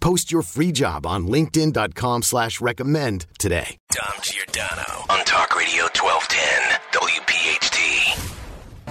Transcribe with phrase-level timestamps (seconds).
[0.00, 3.76] Post your free job on linkedin.com slash recommend today.
[3.90, 8.36] Dom Giordano on Talk Radio 1210 WPHT.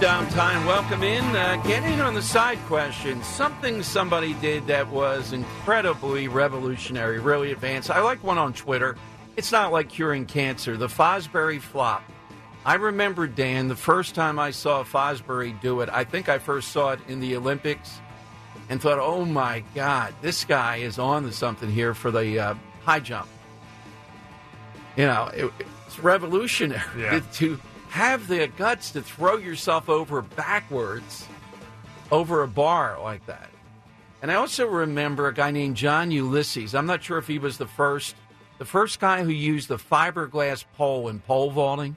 [0.00, 1.24] Dom time, welcome in.
[1.36, 3.22] Uh, get in on the side question.
[3.22, 7.90] Something somebody did that was incredibly revolutionary, really advanced.
[7.90, 8.96] I like one on Twitter.
[9.36, 10.76] It's not like curing cancer.
[10.76, 12.04] The Fosbury flop.
[12.64, 16.72] I remember, Dan, the first time I saw Fosbury do it, I think I first
[16.72, 18.00] saw it in the Olympics
[18.70, 22.54] and thought, oh my God, this guy is on to something here for the uh,
[22.84, 23.28] high jump.
[24.96, 25.52] You know, it,
[25.86, 27.20] it's revolutionary Yeah.
[27.34, 27.60] to
[27.90, 31.26] have the guts to throw yourself over backwards
[32.12, 33.50] over a bar like that.
[34.22, 36.74] And I also remember a guy named John Uelses.
[36.74, 38.14] I'm not sure if he was the first,
[38.58, 41.96] the first guy who used the fiberglass pole in pole vaulting.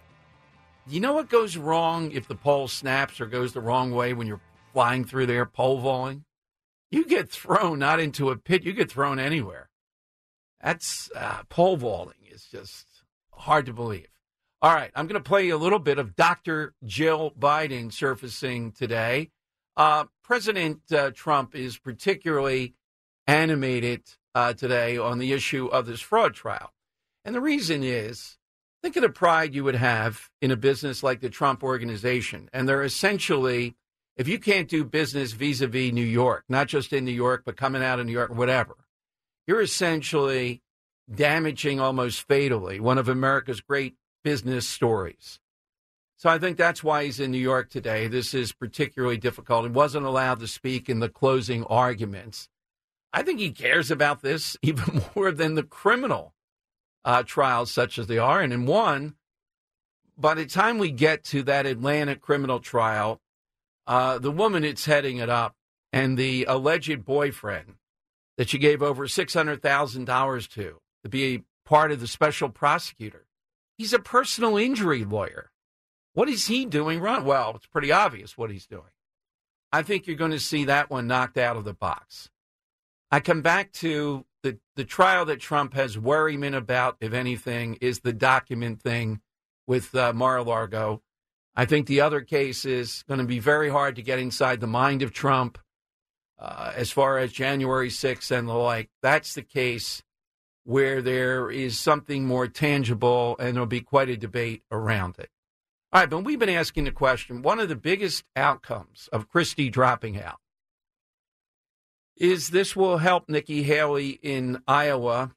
[0.88, 4.26] You know what goes wrong if the pole snaps or goes the wrong way when
[4.26, 4.42] you're
[4.74, 6.24] flying through there pole vaulting?
[6.94, 9.72] You get thrown not into a pit, you get thrown anywhere.
[10.62, 12.86] That's uh, pole vaulting is just
[13.32, 14.10] hard to believe.
[14.62, 16.76] All right, I'm going to play you a little bit of Dr.
[16.86, 19.32] Jill Biden surfacing today.
[19.76, 22.76] Uh, President uh, Trump is particularly
[23.26, 24.04] animated
[24.36, 26.70] uh, today on the issue of this fraud trial.
[27.26, 28.38] And the reason is
[28.84, 32.52] think of the pride you would have in a business like the Trump organization.
[32.54, 33.78] And they're essentially,
[34.16, 37.44] if you can't do business vis a vis New York, not just in New York,
[37.46, 38.76] but coming out of New York, whatever,
[39.48, 40.62] you're essentially
[41.14, 45.40] damaging almost fatally one of America's great business stories.
[46.18, 48.08] So I think that's why he's in New York today.
[48.08, 49.66] This is particularly difficult.
[49.66, 52.48] He wasn't allowed to speak in the closing arguments.
[53.12, 56.34] I think he cares about this even more than the criminal
[57.04, 58.40] uh, trials, such as they are.
[58.40, 59.16] And in one,
[60.18, 63.20] by the time we get to that Atlanta criminal trial,
[63.88, 65.56] uh, the woman that's heading it up
[65.92, 67.76] and the alleged boyfriend
[68.38, 73.26] that she gave over $600,000 to to be part of the special prosecutor,
[73.78, 75.52] he's a personal injury lawyer.
[76.14, 77.26] What is he doing wrong?
[77.26, 78.92] Well, it's pretty obvious what he's doing.
[79.72, 82.30] I think you're going to see that one knocked out of the box.
[83.10, 88.02] I come back to the, the trial that Trump has worryment about, if anything, is
[88.02, 89.22] the document thing
[89.66, 91.02] with uh, Mar-a-Lago.
[91.56, 94.68] I think the other case is going to be very hard to get inside the
[94.68, 95.58] mind of Trump
[96.40, 98.90] uh, as far as January 6th and the like.
[99.02, 100.02] That's the case
[100.64, 105.30] where there is something more tangible and there'll be quite a debate around it.
[105.92, 109.70] All right, but we've been asking the question one of the biggest outcomes of Christie
[109.70, 110.40] dropping out
[112.18, 115.36] is this will help Nikki Haley in Iowa.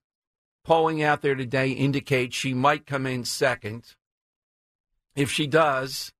[0.64, 3.94] Polling out there today indicates she might come in second.
[5.16, 6.12] If she does,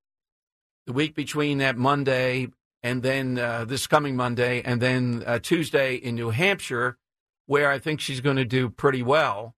[0.87, 2.49] the week between that Monday
[2.83, 6.97] and then uh, this coming Monday and then uh, Tuesday in New Hampshire,
[7.47, 9.55] where I think she's going to do pretty well,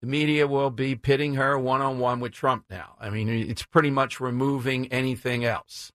[0.00, 2.94] the media will be pitting her one on one with Trump now.
[2.98, 5.92] I mean, it's pretty much removing anything else.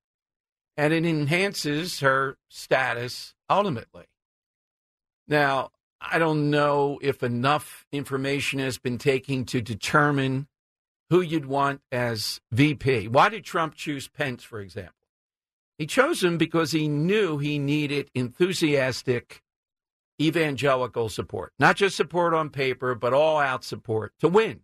[0.77, 4.05] And it enhances her status ultimately.
[5.27, 10.47] Now, I don't know if enough information has been taken to determine
[11.09, 13.07] who you'd want as VP.
[13.07, 14.93] Why did Trump choose Pence, for example?
[15.77, 19.43] He chose him because he knew he needed enthusiastic
[20.21, 24.61] evangelical support, not just support on paper, but all out support to win.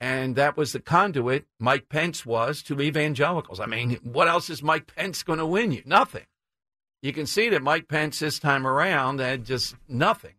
[0.00, 3.58] And that was the conduit Mike Pence was to evangelicals.
[3.60, 5.82] I mean, what else is Mike Pence going to win you?
[5.86, 6.26] Nothing.
[7.00, 10.34] You can see that Mike Pence this time around had just nothing.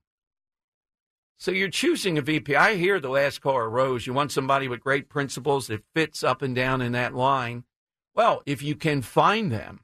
[1.37, 2.55] So you're choosing a VP.
[2.55, 4.07] I hear the last caller, Rose.
[4.07, 7.65] You want somebody with great principles that fits up and down in that line.
[8.13, 9.81] Well, if you can find them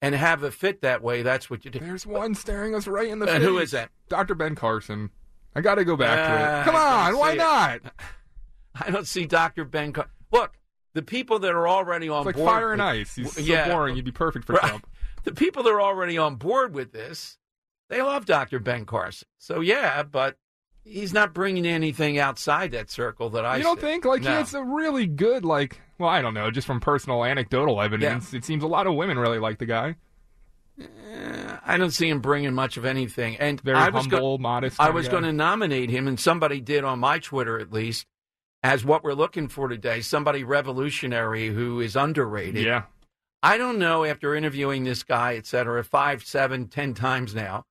[0.00, 1.78] and have a fit that way, that's what you do.
[1.78, 3.48] There's one staring us right in the And face.
[3.48, 3.90] who is that?
[4.08, 4.34] Dr.
[4.34, 5.10] Ben Carson.
[5.54, 6.64] I got to go back to Uh, it.
[6.64, 7.36] Come on, why it.
[7.38, 7.80] not?
[8.74, 9.66] I don't see Dr.
[9.66, 9.92] Ben.
[9.92, 10.54] Car- Look,
[10.94, 12.48] the people that are already on It's like board.
[12.48, 13.14] fire and with- ice.
[13.16, 13.68] He's so yeah.
[13.68, 13.96] boring.
[13.96, 14.62] You'd be perfect for Right.
[14.66, 14.86] Trump.
[15.24, 17.36] The people that are already on board with this,
[17.92, 18.58] they love Dr.
[18.58, 19.28] Ben Carson.
[19.38, 20.36] So yeah, but
[20.82, 23.58] he's not bringing anything outside that circle that I.
[23.58, 23.86] you don't see.
[23.86, 24.30] think like No.
[24.30, 25.80] he has a really good like?
[25.98, 26.50] Well, I don't know.
[26.50, 29.96] Just from personal anecdotal evidence, it seems a lot of women really like the guy.
[30.80, 33.36] Eh, I don't see him bringing much of anything.
[33.36, 34.80] And Very I was go- humble, modest.
[34.80, 38.06] I was going to nominate him, and somebody did on my Twitter at least,
[38.62, 40.00] as what we're looking for today.
[40.00, 42.64] Somebody revolutionary who is underrated.
[42.64, 42.84] Yeah.
[43.44, 47.64] I don't know after interviewing this guy, et cetera, five, seven, ten times now,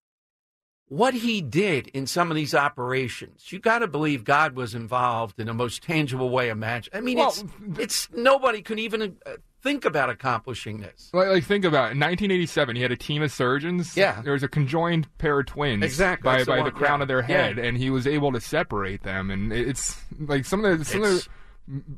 [0.92, 3.50] what he did in some of these operations.
[3.50, 6.98] You got to believe God was involved in the most tangible way imaginable.
[6.98, 7.44] I mean, Well, it's
[7.80, 11.10] it's nobody could even uh, think about accomplishing this.
[11.14, 11.94] Like, like think about it.
[11.94, 13.96] In 1987, he had a team of surgeons.
[13.96, 14.22] Yeah.
[14.22, 15.82] there was a conjoined pair of twins.
[15.86, 16.26] Exactly.
[16.30, 16.72] by by the, one.
[16.72, 17.04] crown Yeah.
[17.04, 17.26] of their Yeah.
[17.28, 19.32] head, and he was able to separate them.
[19.32, 21.28] And it's like some of the some of the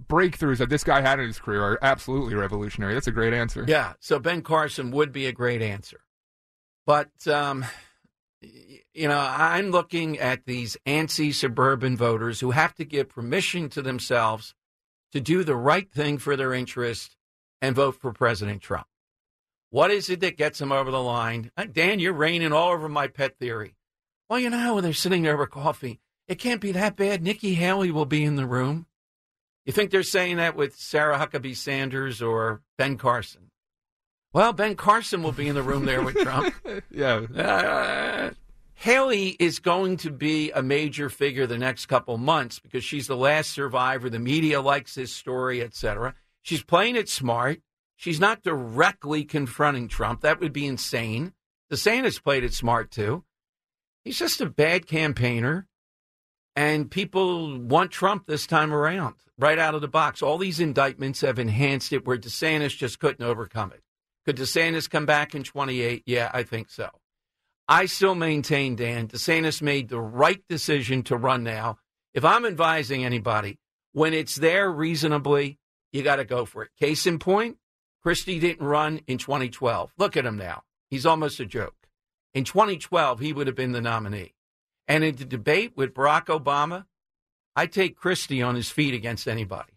[0.08, 2.94] breakthroughs that this guy had in his career are absolutely revolutionary.
[2.94, 3.66] That's a great answer.
[3.68, 6.02] Yeah, so Ben Carson would be a great answer.
[6.86, 7.66] But, um,
[8.94, 13.82] you know, I'm looking at these antsy suburban voters who have to give permission to
[13.82, 14.54] themselves
[15.12, 17.16] to do the right thing for their interest
[17.62, 18.88] and vote for President Trump.
[19.70, 21.52] What is it that gets them over the line?
[21.58, 23.76] Uh, Dan, you're raining all over my pet theory.
[24.30, 27.24] Well, you know, when they're sitting there with coffee, it can't be that bad.
[27.24, 28.86] Nikki Haley will be in the room.
[29.66, 33.50] You think they're saying that with Sarah Huckabee Sanders or Ben Carson?
[34.34, 36.56] Well, Ben Carson will be in the room there with Trump.
[36.92, 37.18] yeah.
[37.18, 38.32] Uh,
[38.74, 43.16] Haley is going to be a major figure the next couple months because she's the
[43.16, 44.10] last survivor.
[44.10, 46.16] The media likes this story, etc.
[46.42, 47.62] She's playing it smart.
[47.96, 50.22] She's not directly confronting Trump.
[50.22, 51.34] That would be insane.
[51.72, 53.24] DeSantis played it smart too.
[54.04, 55.68] He's just a bad campaigner,
[56.56, 60.22] and people want Trump this time around, right out of the box.
[60.22, 63.83] All these indictments have enhanced it where DeSantis just couldn't overcome it.
[64.26, 66.04] Could DeSantis come back in 28?
[66.06, 66.90] Yeah, I think so.
[67.68, 71.80] I still maintain, Dan, DeSantis made the right decision to run now.
[72.14, 73.60] If I'm advising anybody,
[73.94, 75.60] when it's there reasonably,
[75.92, 76.72] you got to go for it.
[76.80, 77.58] Case in point,
[78.02, 79.94] Christie didn't run in 2012.
[79.98, 80.64] Look at him now.
[80.90, 81.76] He's almost a joke.
[82.34, 84.34] In 2012, he would have been the nominee.
[84.88, 86.86] And in the debate with Barack Obama,
[87.56, 89.74] I take Christie on his feet against anybody.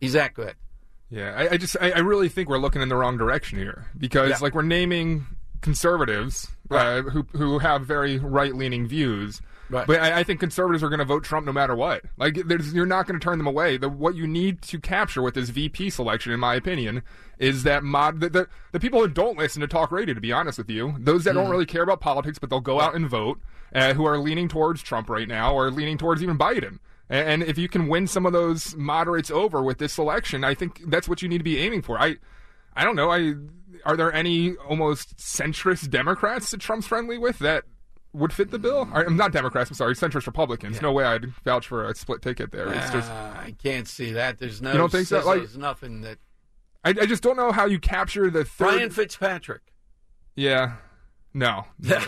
[0.00, 0.56] He's that good.
[1.10, 3.86] Yeah, I, I just I, I really think we're looking in the wrong direction here
[3.96, 4.36] because Yeah.
[4.40, 5.26] like we're naming
[5.60, 9.40] conservatives uh, who who have very right leaning views.
[9.68, 9.84] Right.
[9.86, 12.02] But I, I think conservatives are going to vote Trump no matter what.
[12.16, 13.76] Like, there's, you're not going to turn them away.
[13.76, 17.02] The, what you need to capture with this VP selection, in my opinion,
[17.40, 20.14] is that mod the, the, the people who don't listen to talk radio.
[20.14, 22.80] To be honest with you, those that don't really care about politics, but they'll go
[22.80, 23.40] out and vote,
[23.74, 26.78] uh, who are leaning towards Trump right now, or leaning towards even Biden.
[27.08, 30.82] And, if you can win some of those moderates over with this selection, I think
[30.90, 32.00] that's what you need to be aiming for.
[32.00, 32.16] I,
[32.74, 33.10] I don't know.
[33.10, 33.34] I
[33.84, 37.64] are there any almost centrist Democrats that Trump's friendly with that
[38.12, 38.88] would fit the bill?
[38.92, 39.70] I'm not Democrats.
[39.70, 40.82] I'm sorry, centrist Republicans.
[40.82, 42.66] No way I'd vouch for a split ticket there.
[42.72, 44.38] It's just Ah, I can't see that.
[44.38, 44.72] There's no.
[44.72, 45.24] You don't think so?
[45.24, 46.18] Like- There's nothing that.
[46.84, 48.64] I, I just don't know how you capture the third.
[48.64, 49.62] Brian Fitzpatrick.
[50.34, 50.74] Yeah,
[51.34, 51.64] no.
[51.84, 51.98] Can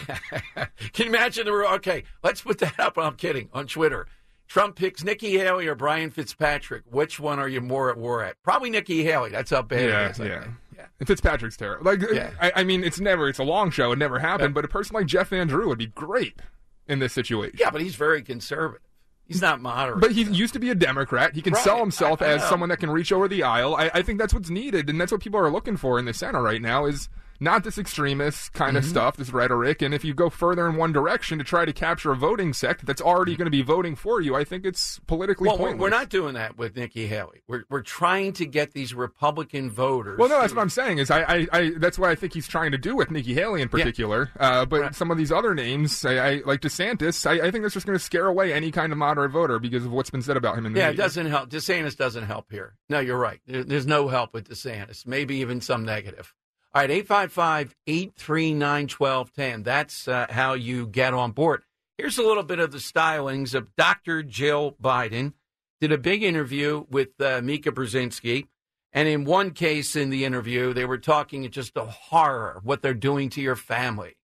[0.96, 2.04] you imagine the okay?
[2.22, 2.96] Let's put that up.
[2.98, 4.06] I'm kidding on Twitter.
[4.48, 6.82] Trump picks Nikki Haley or Brian Fitzpatrick.
[6.90, 8.42] Which one are you more at war at?
[8.42, 9.30] Probably Nikki Haley.
[9.30, 10.20] That's how bad yeah, it is.
[10.20, 10.40] I yeah.
[10.40, 10.54] think.
[10.76, 11.06] yeah.
[11.06, 11.84] Fitzpatrick's terrible.
[11.84, 12.30] Like, Yeah.
[12.40, 13.28] I, I mean, it's never.
[13.28, 13.92] It's a long show.
[13.92, 14.50] It never happened.
[14.50, 14.54] Yeah.
[14.54, 16.40] But a person like Jeff Van Drew would be great
[16.88, 17.56] in this situation.
[17.60, 18.82] Yeah, but he's very conservative.
[19.26, 20.00] He's not moderate.
[20.00, 21.34] But he used to be a Democrat.
[21.34, 21.62] He can Right.
[21.62, 22.48] sell himself I- I as know.
[22.48, 23.76] someone that can reach over the aisle.
[23.76, 26.14] I, I think that's what's needed, and that's what people are looking for in the
[26.14, 26.86] center right now.
[26.86, 28.76] Is not this extremist kind Mm-hmm.
[28.78, 29.82] of stuff, this rhetoric.
[29.82, 32.84] And if you go further in one direction to try to capture a voting sect
[32.86, 35.80] that's already going to be voting for you, I think it's politically well, we're, pointless.
[35.80, 37.42] we're not doing that with Nikki Haley.
[37.48, 40.18] We're we're trying to get these Republican voters.
[40.18, 40.98] Well, no, that's what I'm saying.
[40.98, 43.62] Is I, I, I that's what I think he's trying to do with Nikki Haley
[43.62, 44.30] in particular.
[44.38, 44.94] Uh, but Right.
[44.94, 47.26] some of these other names, I, I like DeSantis.
[47.26, 49.84] I, I think that's just going to scare away any kind of moderate voter because
[49.84, 51.50] of what's been said about him in the Yeah, it doesn't help.
[51.50, 52.74] DeSantis doesn't help here.
[52.88, 53.40] No, you're right.
[53.46, 55.06] There- There's no help with DeSantis.
[55.06, 56.34] Maybe even some negative.
[56.78, 59.62] All right, 855 839 1210.
[59.64, 61.64] That's uh, how you get on board.
[61.96, 64.22] Here's a little bit of the stylings of Dr.
[64.22, 65.32] Jill Biden.
[65.80, 68.46] Did a big interview with uh, Mika Brzezinski.
[68.92, 72.94] And in one case in the interview, they were talking just the horror, what they're
[72.94, 74.14] doing to your family.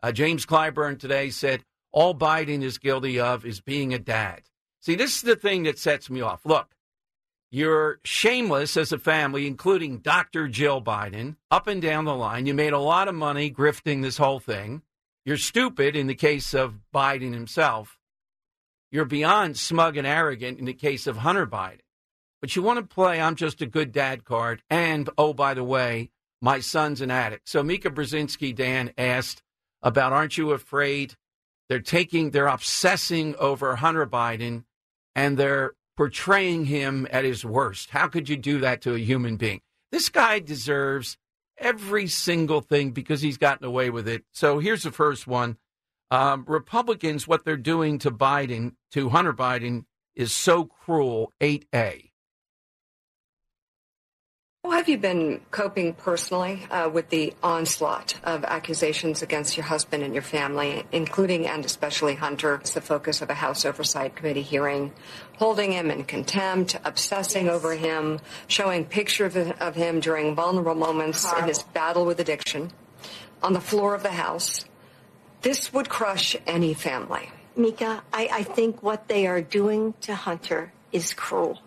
[0.00, 4.42] Uh, James Clyburn today said, all Biden is guilty of is being a dad.
[4.78, 6.42] See, this is the thing that sets me off.
[6.44, 6.76] Look,
[7.50, 10.48] you're shameless as a family, including Dr.
[10.48, 12.46] Jill Biden, up and down the line.
[12.46, 14.82] You made a lot of money grifting this whole thing.
[15.24, 17.98] You're stupid in the case of Biden himself.
[18.90, 21.80] you're beyond smug and arrogant in the case of Hunter Biden.
[22.40, 24.62] But you want to play I'm just a good dad card.
[24.70, 27.48] And, oh, by the way, my son's an addict.
[27.48, 29.42] So Mika Brzezinski, Dan, asked
[29.82, 31.14] about aren't you afraid
[31.68, 34.64] they're taking, they're obsessing over Hunter Biden
[35.14, 37.90] and they're portraying him at his worst.
[37.90, 39.60] How could you do that to a human being?
[39.90, 41.18] This guy deserves
[41.58, 44.22] every single thing because he's gotten away with it.
[44.32, 45.56] So here's the first one.
[46.12, 51.32] Um, Republicans, what they're doing to Biden, to Hunter Biden, is so cruel.
[51.40, 52.07] 8A.
[54.68, 60.02] How have you been coping personally uh, with the onslaught of accusations against your husband
[60.02, 62.56] and your family, including and especially Hunter?
[62.56, 64.92] It's the focus of a House Oversight Committee hearing,
[65.38, 67.54] holding him in contempt, obsessing yes.
[67.54, 71.44] over him, showing pictures of, of, him during vulnerable moments Horrible.
[71.44, 72.70] in his battle with addiction
[73.42, 74.66] on the floor of the House.
[75.40, 77.30] This would crush any family.
[77.56, 81.58] Mika, I, I think what they are doing to Hunter is cruel.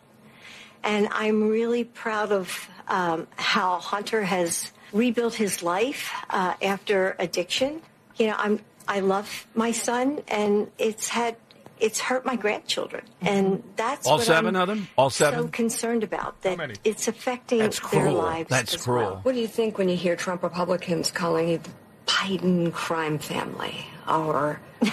[0.83, 7.81] And I'm really proud of um, how Hunter has rebuilt his life uh, after addiction.
[8.17, 11.37] You know, I'm I love my son, and it's had
[11.79, 14.87] it's hurt my grandchildren, and that's all 7 I'm of them.
[14.97, 15.43] All seven.
[15.43, 18.49] So concerned about that it's affecting that's their lives.
[18.49, 19.01] That's cruel.
[19.01, 19.19] Well.
[19.23, 21.71] What do you think when you hear Trump Republicans calling it the
[22.05, 24.87] Biden crime family, or uh,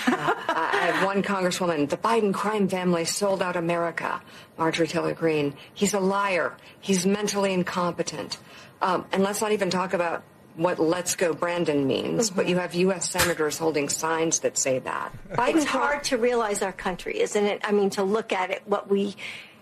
[0.49, 4.21] I have one congresswoman, the Biden crime family sold out America,
[4.57, 5.55] Marjorie Taylor Greene.
[5.75, 6.57] He's a liar.
[6.81, 8.38] He's mentally incompetent.
[8.81, 10.23] Um, and let's not even talk about
[10.57, 12.37] what let's go Brandon means, mm-hmm.
[12.37, 13.11] but you have U.S.
[13.11, 15.12] senators holding signs that say that.
[15.31, 17.61] Biden's it's hard to realize our country, isn't it?
[17.65, 19.15] I mean, to look at it, what we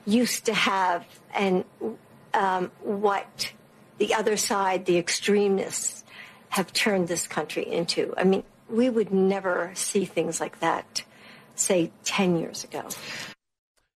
[0.06, 1.64] used to have and
[2.32, 3.52] um, what
[3.98, 6.04] the other side, the extremists,
[6.50, 8.14] have turned this country into.
[8.16, 11.02] I mean, we would never see things like that,
[11.54, 12.86] say, 10 years ago.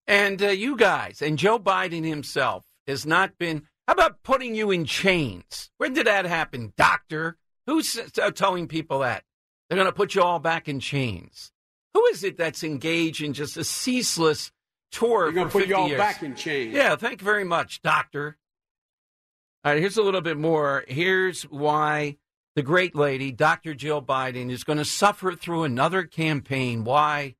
[0.06, 3.62] And uh, you guys, and Joe Biden himself has not been.
[3.86, 5.70] How about putting you in chains?
[5.78, 7.36] When did that happen, doctor?
[7.66, 9.24] Who's uh, telling people that?
[9.68, 11.52] They're going to put you all back in chains.
[11.94, 14.50] Who is it that's engaged in just a ceaseless
[14.92, 15.98] tour They're going to put you all years?
[15.98, 16.74] back in chains.
[16.74, 18.36] Yeah, thank you very much, doctor.
[19.64, 20.84] All right, here's a little bit more.
[20.88, 22.16] Here's why
[22.60, 23.72] the great lady, Dr.
[23.72, 26.84] Jill Biden, is going to suffer through another campaign.
[26.84, 27.36] Why?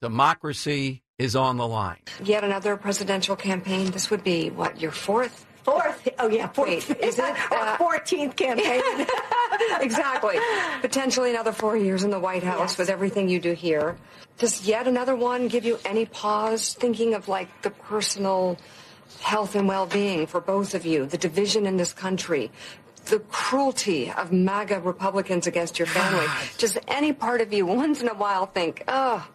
[0.00, 1.98] Democracy is on the line.
[2.22, 3.90] Yet another presidential campaign.
[3.90, 5.44] This would be, what, your fourth?
[5.64, 6.08] Fourth.
[6.20, 6.68] Oh, yeah, fourth.
[6.68, 7.24] Wait, is it?
[7.50, 8.80] Uh, 14th campaign.
[9.80, 10.36] exactly.
[10.82, 12.78] Potentially another four years in the White House yes.
[12.78, 13.96] with everything you do here.
[14.38, 18.56] Does yet another one give you any pause thinking of like the personal
[19.20, 22.50] health and well-being for both of you, the division in this country,
[23.06, 26.26] the cruelty of MAGA Republicans against your family.
[26.58, 29.26] Does any part of you once in a while think, oh,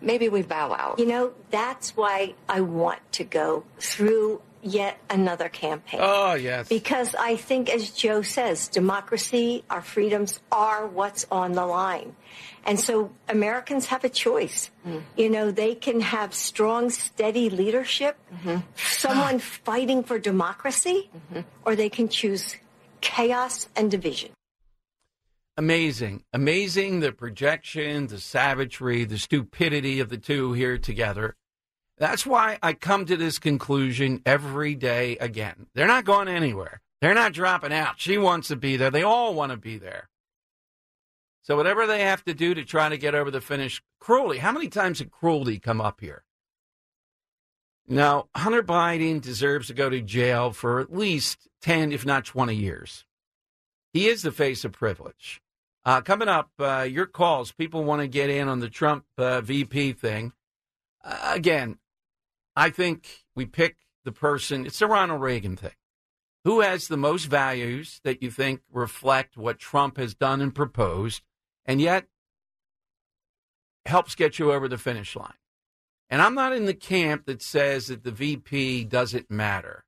[0.00, 0.98] maybe we bow out?
[0.98, 6.00] You know, that's why I want to go through yet another campaign.
[6.02, 6.68] Oh, yes.
[6.68, 12.16] Because I think, as Joe says, democracy, our freedoms are what's on the line.
[12.66, 14.70] And so Americans have a choice.
[14.86, 15.02] Mm.
[15.16, 18.60] You know, they can have strong, steady leadership, mm-hmm.
[18.74, 21.40] someone fighting for democracy, mm-hmm.
[21.66, 22.56] or they can choose
[23.04, 24.30] chaos and division.
[25.56, 26.24] Amazing.
[26.32, 31.36] Amazing the projection, the savagery, the stupidity of the two here together.
[31.96, 35.66] That's why I come to this conclusion every day again.
[35.74, 36.80] They're not going anywhere.
[37.00, 38.00] They're not dropping out.
[38.00, 38.90] She wants to be there.
[38.90, 40.08] They all want to be there.
[41.42, 44.38] So whatever they have to do to try to get over the finish, cruelty.
[44.38, 46.24] How many times did cruelty come up here?
[47.86, 52.54] Now, Hunter Biden deserves to go to jail for at least 10, if not 20
[52.54, 53.06] years.
[53.94, 55.40] He is the face of privilege.
[55.82, 57.52] Uh, coming up, uh, your calls.
[57.52, 60.34] People want to get in on the Trump uh, VP thing.
[61.02, 61.78] Uh, again,
[62.54, 65.72] I think we pick the person, it's the Ronald Reagan thing.
[66.44, 71.22] Who has the most values that you think reflect what Trump has done and proposed,
[71.64, 72.04] and yet
[73.86, 75.32] helps get you over the finish line?
[76.10, 79.84] And I'm not in the camp that says that the VP doesn't matter.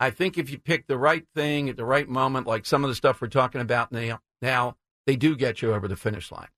[0.00, 2.88] I think if you pick the right thing at the right moment, like some of
[2.88, 4.76] the stuff we're talking about now, now
[5.06, 6.48] they do get you over the finish line.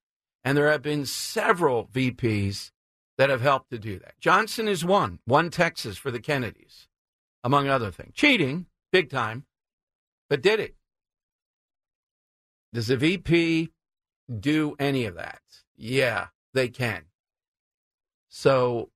[0.44, 2.70] And there have been several VPs
[3.18, 4.14] that have helped to do that.
[4.20, 6.86] Johnson is one, one Texas for the Kennedys,
[7.42, 8.14] among other things.
[8.14, 9.44] Cheating, big time,
[10.30, 10.76] but did it.
[12.72, 13.70] Does the VP
[14.40, 15.42] do any of that?
[15.76, 17.02] Yeah, they can.
[18.28, 18.90] So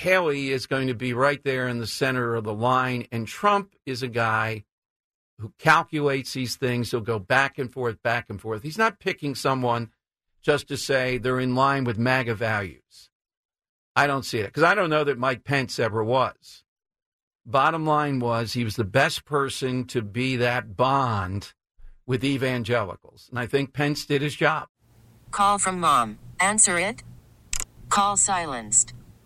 [0.00, 3.74] Haley is going to be right there in the center of the line, and Trump
[3.84, 4.64] is a guy
[5.38, 6.90] who calculates these things.
[6.90, 8.62] He'll go back and forth, back and forth.
[8.62, 9.90] He's not picking someone
[10.42, 13.10] just to say they're in line with MAGA values.
[13.94, 16.64] I don't see it because I don't know that Mike Pence ever was.
[17.44, 21.52] Bottom line was he was the best person to be that bond
[22.06, 23.28] with evangelicals.
[23.28, 24.68] And I think Pence did his job.
[25.30, 26.18] Call from mom.
[26.38, 27.02] Answer it.
[27.90, 28.94] Call silenced.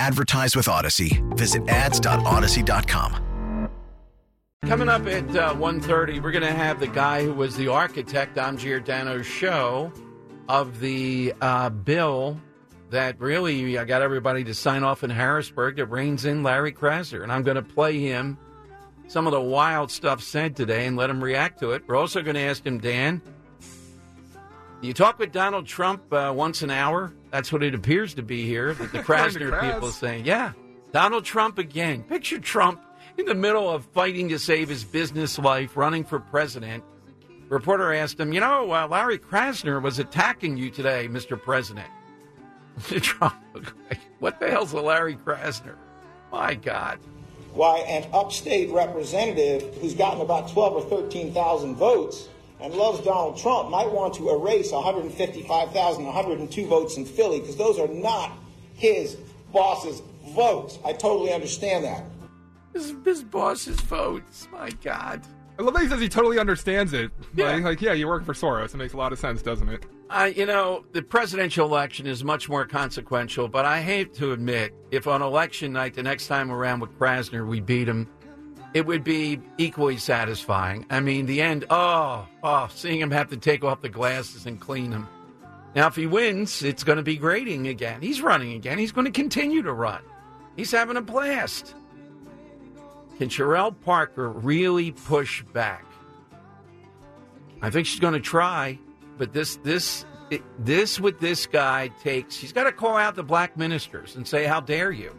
[0.00, 1.20] Advertise with Audacy.
[1.36, 3.68] Visit ads.audacy.com.
[4.64, 8.38] Coming up at uh, 1.30, we're going to have the guy who was the architect
[8.38, 9.92] on Giordano's show
[10.48, 12.40] of the uh, bill
[12.88, 17.22] that really I got everybody to sign off in Harrisburg that reins in Larry Krasner.
[17.22, 18.38] And I'm going to play him
[19.06, 21.82] some of the wild stuff said today and let him react to it.
[21.86, 23.20] We're also going to ask him, Dan,
[24.82, 27.12] you talk with Donald Trump uh, once an hour?
[27.30, 28.74] That's what it appears to be here.
[28.74, 30.52] That the Krasner people are saying, yeah,
[30.92, 32.02] Donald Trump again.
[32.02, 32.82] Picture Trump
[33.18, 36.82] in the middle of fighting to save his business life, running for president.
[37.48, 41.40] Reporter asked him, you know, uh, Larry Krasner was attacking you today, Mr.
[41.40, 41.88] President.
[42.80, 43.34] Trump,
[44.20, 45.74] what the hell's a Larry Krasner?
[46.32, 46.98] My God.
[47.52, 52.28] Why an upstate representative who's gotten about 12 or 13,000 votes
[52.62, 57.78] and loves Donald Trump might want to erase 155,000, 102 votes in Philly because those
[57.78, 58.32] are not
[58.74, 59.16] his
[59.52, 60.78] boss's votes.
[60.84, 62.04] I totally understand that.
[62.72, 64.48] His, his boss's votes.
[64.52, 65.22] My God.
[65.58, 67.10] I love that he says he totally understands it.
[67.34, 67.52] Yeah.
[67.52, 68.72] Like, like, yeah, you work for Soros.
[68.72, 69.84] It makes a lot of sense, doesn't it?
[70.08, 74.74] I, you know, the presidential election is much more consequential, but I hate to admit,
[74.90, 78.08] if on election night the next time around with Krasner we beat him,
[78.72, 80.86] it would be equally satisfying.
[80.90, 84.60] I mean, the end, oh, oh, seeing him have to take off the glasses and
[84.60, 85.08] clean them.
[85.74, 88.00] Now, if he wins, it's going to be grading again.
[88.00, 88.78] He's running again.
[88.78, 90.02] He's going to continue to run.
[90.56, 91.74] He's having a blast.
[93.18, 95.84] Can Cherelle Parker really push back?
[97.62, 98.78] I think she's going to try,
[99.18, 102.34] but this this it, this with this guy takes.
[102.34, 105.14] She's got to call out the black ministers and say, "How dare you?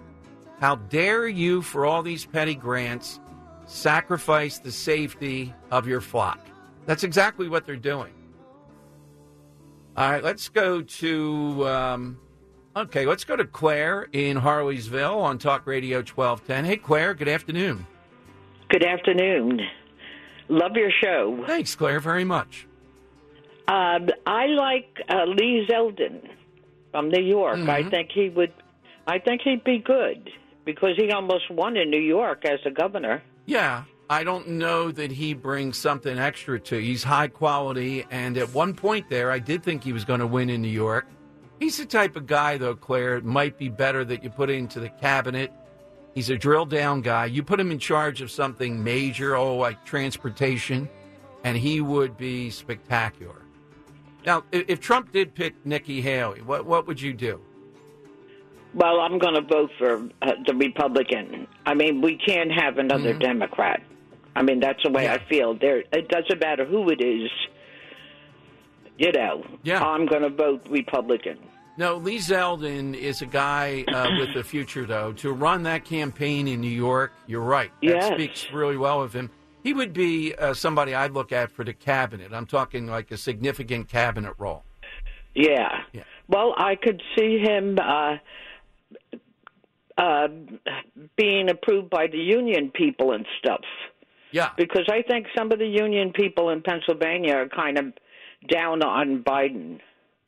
[0.60, 3.20] How dare you for all these petty grants
[3.72, 6.40] sacrifice the safety of your flock?"
[6.86, 8.14] That's exactly what they're doing.
[9.98, 11.68] All right, let's go to.
[11.68, 12.18] Um,
[12.76, 16.66] okay, let's go to Claire in Harleysville on Talk Radio twelve ten.
[16.66, 17.14] Hey, Claire.
[17.14, 17.86] Good afternoon.
[18.70, 19.60] Good afternoon.
[20.48, 21.44] Love your show.
[21.46, 22.68] Thanks, Claire, very much.
[23.68, 26.28] Um, I like uh, Lee Zeldin
[26.92, 27.60] from New York.
[27.70, 27.90] I Mhm.
[27.92, 28.54] think he would.
[29.08, 30.30] I think he'd be good
[30.66, 33.22] because he almost won in New York as a governor.
[33.52, 36.78] Yeah, I don't know that he brings something extra to.
[36.78, 40.26] He's high quality, and at one point there, I did think he was going to
[40.26, 41.06] win in New York.
[41.60, 43.18] He's the type of guy, though, Claire.
[43.18, 45.52] It might be better that you put into the cabinet.
[46.16, 47.26] He's a drill down guy.
[47.26, 50.88] You put him in charge of something major, oh, like transportation,
[51.44, 53.42] and he would be spectacular.
[54.26, 57.42] Now, if, Trump did pick Nikki Haley, what what would you do?
[58.74, 61.48] Well, I'm going to vote for uh, the Republican.
[61.66, 63.20] I mean, we can't have another Mhm.
[63.20, 63.82] Democrat.
[64.36, 65.56] I mean, that's the way I feel.
[65.56, 67.30] There, it doesn't matter who it is.
[68.98, 69.84] You know, Yeah.
[69.84, 71.38] I'm going to vote Republican.
[71.78, 75.12] No, Lee Zeldin is a guy uh, with a future, though.
[75.14, 77.72] To run that campaign in New York, you're right.
[77.82, 78.14] That Yes.
[78.14, 79.30] speaks really well of him.
[79.64, 82.32] He would be uh, somebody I'd look at for the cabinet.
[82.34, 84.64] I'm talking like a significant cabinet role.
[85.36, 85.84] Yeah.
[85.94, 86.04] Yeah.
[86.28, 88.18] Well, I could see him uh,
[89.98, 90.28] uh,
[91.18, 93.62] being approved by the union people and stuff.
[94.32, 94.50] Yeah.
[94.58, 97.86] Because I think some of the union people in Pennsylvania are kind of
[98.50, 99.80] down on Biden.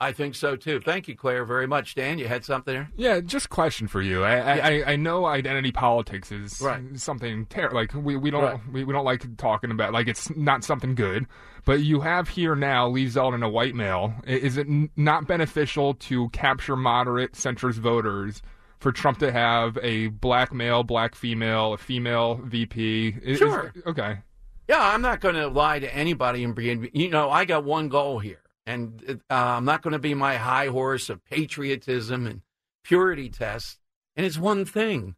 [0.02, 0.82] I think so too.
[0.82, 1.96] Thank you, Claire, very much.
[1.96, 2.90] Dan, you had something there?
[2.98, 4.22] Yeah, just question for you.
[4.24, 6.82] I I, I, I know identity politics is Right.
[7.00, 8.60] something ter- like we, we don't Right.
[8.74, 11.26] we, we don't like talking about like it's not something good.
[11.64, 14.14] But you have here now Lee Zeldin, a white male.
[14.28, 18.42] Is it n- not beneficial to capture moderate centrist voters
[18.84, 23.08] for Trump to have a black male, black female, a female VP?
[23.24, 23.74] Is- is- Sure.
[23.88, 24.20] okay.
[24.68, 27.90] Yeah, I'm not going to lie to anybody and be, you know, I got one
[27.90, 32.42] goal here, and uh, I'm not going to be my high horse of patriotism and
[32.84, 33.80] purity test.
[34.16, 35.16] And it's one thing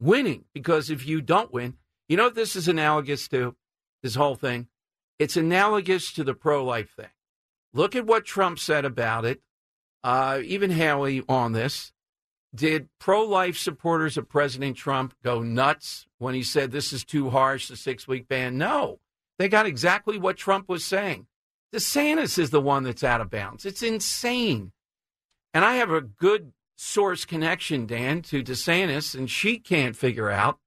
[0.00, 1.76] winning, because if you don't win,
[2.08, 3.54] you know what this is analogous to?
[4.02, 4.68] This whole thing?
[5.18, 7.10] It's analogous to the pro life thing.
[7.72, 9.40] Look at what Trump said about it,
[10.04, 11.91] uh, even Haley on this.
[12.54, 17.30] Did pro life supporters of President Trump go nuts when he said this is too
[17.30, 18.58] harsh, the six week ban?
[18.58, 19.00] No.
[19.38, 21.26] They got exactly what Trump was saying.
[21.72, 23.64] DeSantis is the one that's out of bounds.
[23.64, 24.72] It's insane.
[25.54, 30.58] And I have a good source connection, Dan, to DeSantis, and she can't figure out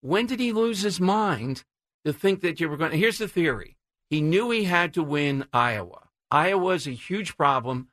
[0.00, 1.62] when did he lose his mind
[2.04, 2.96] to think that you were going to.
[2.96, 3.76] Here's the theory
[4.10, 6.08] he knew he had to win Iowa.
[6.30, 7.88] Iowa is a huge problem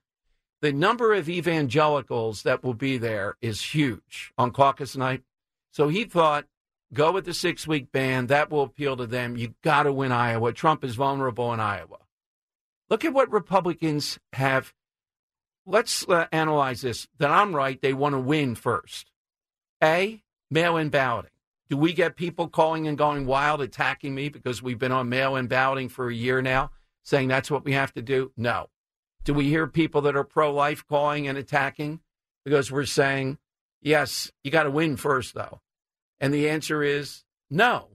[0.61, 5.23] the number of evangelicals that will be there is huge on caucus night.
[5.71, 6.45] So he thought,
[6.93, 8.27] go with the six week ban.
[8.27, 9.37] That will appeal to them.
[9.37, 10.53] You got to win Iowa.
[10.53, 11.97] Trump is vulnerable in Iowa.
[12.89, 14.73] Look at what Republicans have.
[15.65, 17.07] Let's uh, analyze this.
[17.17, 17.81] That I'm right.
[17.81, 19.11] They want to win first.
[19.83, 20.21] A,
[20.51, 21.31] mail in balloting.
[21.69, 25.37] Do we get people calling and going wild, attacking me because we've been on mail
[25.37, 26.71] in balloting for a year now,
[27.03, 28.31] saying that's what we have to do?
[28.35, 28.67] No.
[29.23, 31.99] Do we hear people that are pro life calling and attacking
[32.43, 33.37] because we're saying,
[33.81, 35.61] yes, you got to win first, though?
[36.19, 37.89] And the answer is no.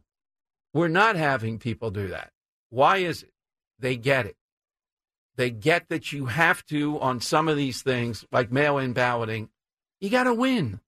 [0.73, 2.33] We're not having people do that.
[2.71, 3.33] Why is it?
[3.79, 4.37] They get it.
[5.37, 9.51] They get that you have to, on some of these things, like mail in balloting,
[10.01, 10.81] you got to win.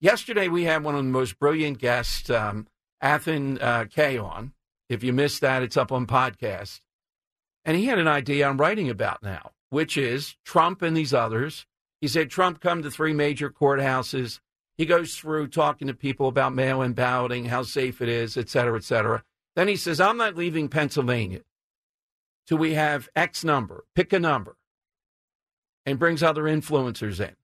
[0.00, 2.66] Yesterday, we had one of the most brilliant guests, um,
[3.00, 4.52] Athen uh, Kay, on.
[4.88, 6.80] If you missed that, it's up on podcast.
[7.66, 11.66] And he had an idea I'm writing about now, which is Trump and these others.
[12.00, 14.38] He said, Trump come to three major courthouses.
[14.78, 18.48] He goes through talking to people about mail in balloting, how safe it is, et
[18.48, 19.24] cetera, et cetera.
[19.56, 21.40] Then he says, I'm not leaving Pennsylvania
[22.46, 24.56] till we have X number, pick a number,
[25.84, 27.34] and brings other influencers in.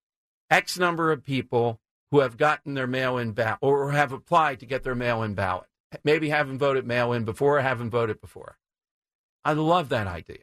[0.51, 1.81] X number of people
[2.13, 5.35] who have gotten their mail in ballot or have applied to get their mail in
[5.35, 5.67] ballot.
[6.05, 8.59] Maybe haven't voted mail in before or haven't voted before.
[9.45, 10.39] I love that idea.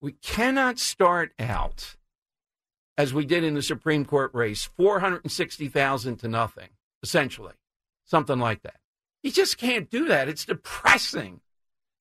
[0.00, 1.96] We cannot start out
[2.96, 6.70] as we did in the Supreme Court race, 460,000 to nothing,
[7.02, 7.54] essentially,
[8.04, 8.80] something like that.
[9.22, 10.28] You just can't do that.
[10.28, 11.40] It's depressing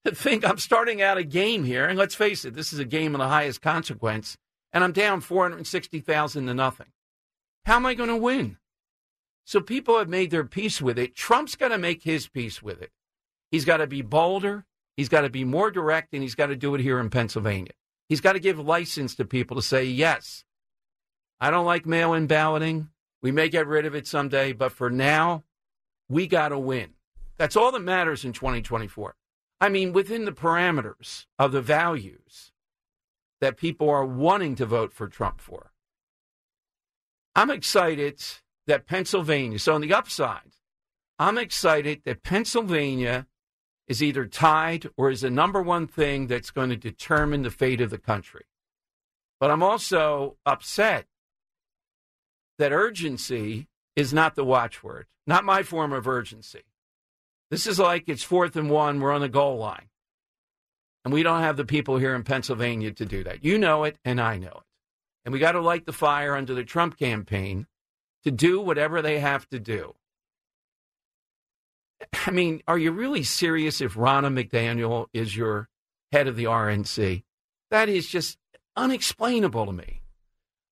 [0.05, 1.85] to think I'm starting out a game here.
[1.85, 4.37] And let's face it, this is a game of the highest consequence,
[4.73, 6.87] and I'm down 460,000 to nothing.
[7.65, 8.57] How am I going to win?
[9.45, 11.15] So people have made their peace with it.
[11.15, 12.91] Trump's got to make his peace with it.
[13.51, 14.65] He's got to be bolder.
[14.97, 17.71] He's got to be more direct, and he's got to do it here in Pennsylvania.
[18.10, 20.43] He's got to give license to people to say, yes,
[21.39, 22.89] I don't like mail in balloting.
[23.21, 25.43] We may get rid of it someday, but for now,
[26.10, 26.95] we got to win.
[27.38, 29.15] That's all that matters in 2024.
[29.62, 32.51] I mean, within the parameters of the values
[33.39, 35.71] that people are wanting to vote for Trump for.
[37.36, 38.19] I'm excited
[38.65, 40.53] that Pennsylvania, so on the upside,
[41.19, 43.27] I'm excited that Pennsylvania
[43.88, 47.82] is either tied or is the number one thing that's going to determine the fate
[47.82, 48.45] of the country.
[49.39, 51.06] But I'm also upset
[52.58, 56.63] that urgency is not the watchword, not my form of urgency.
[57.50, 59.89] This is like it's fourth and one, we're on the goal line.
[61.06, 63.43] And we don't have the people here in Pennsylvania to do that.
[63.43, 64.63] You know it, and I know it.
[65.23, 67.67] And we got to light the fire under the Trump campaign
[68.23, 69.95] to do whatever they have to do.
[72.25, 75.69] I mean, are you really serious if Ronna McDaniel is your
[76.12, 77.23] head of the RNC?
[77.71, 78.38] That is just
[78.75, 80.01] unexplainable to me.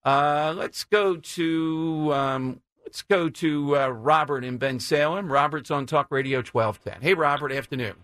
[0.03, 5.31] Uh, let's go to um, let's go to uh, Robert in Bensalem.
[5.31, 7.01] Robert's on Talk Radio 1210.
[7.01, 7.51] Hey, Robert.
[7.51, 7.95] Afternoon.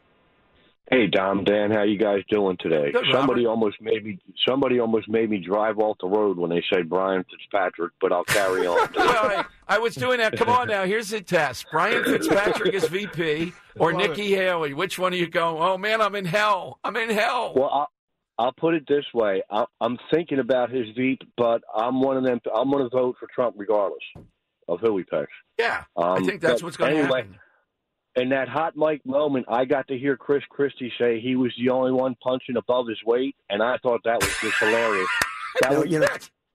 [0.90, 2.92] Hey Dom, Dan, how you guys doing today?
[2.92, 6.62] Good, somebody almost made me somebody almost made me drive off the road when they
[6.74, 8.90] say Brian Fitzpatrick, but I'll carry on.
[8.96, 10.36] well, I, I was doing that.
[10.38, 10.84] Come on now.
[10.84, 11.66] Here's the test.
[11.72, 14.74] Brian Fitzpatrick is VP or Love Nikki Haley.
[14.74, 15.62] Which one are you going?
[15.62, 16.80] Oh man, I'm in hell.
[16.84, 17.54] I'm in hell.
[17.56, 17.90] well, I'll,
[18.38, 22.24] I'll put it this way: I, I'm thinking about his veep, but I'm one of
[22.26, 22.42] them.
[22.54, 24.04] I'm going to vote for Trump regardless
[24.68, 25.32] of who he picks.
[25.58, 27.40] Yeah, Um, I think that's what's going to anyway, happen.
[28.16, 31.70] In that hot mic moment, I got to hear Chris Christie say he was the
[31.70, 35.10] only one punching above his weight, and I thought that was just hilarious.
[35.62, 36.08] That was, you know,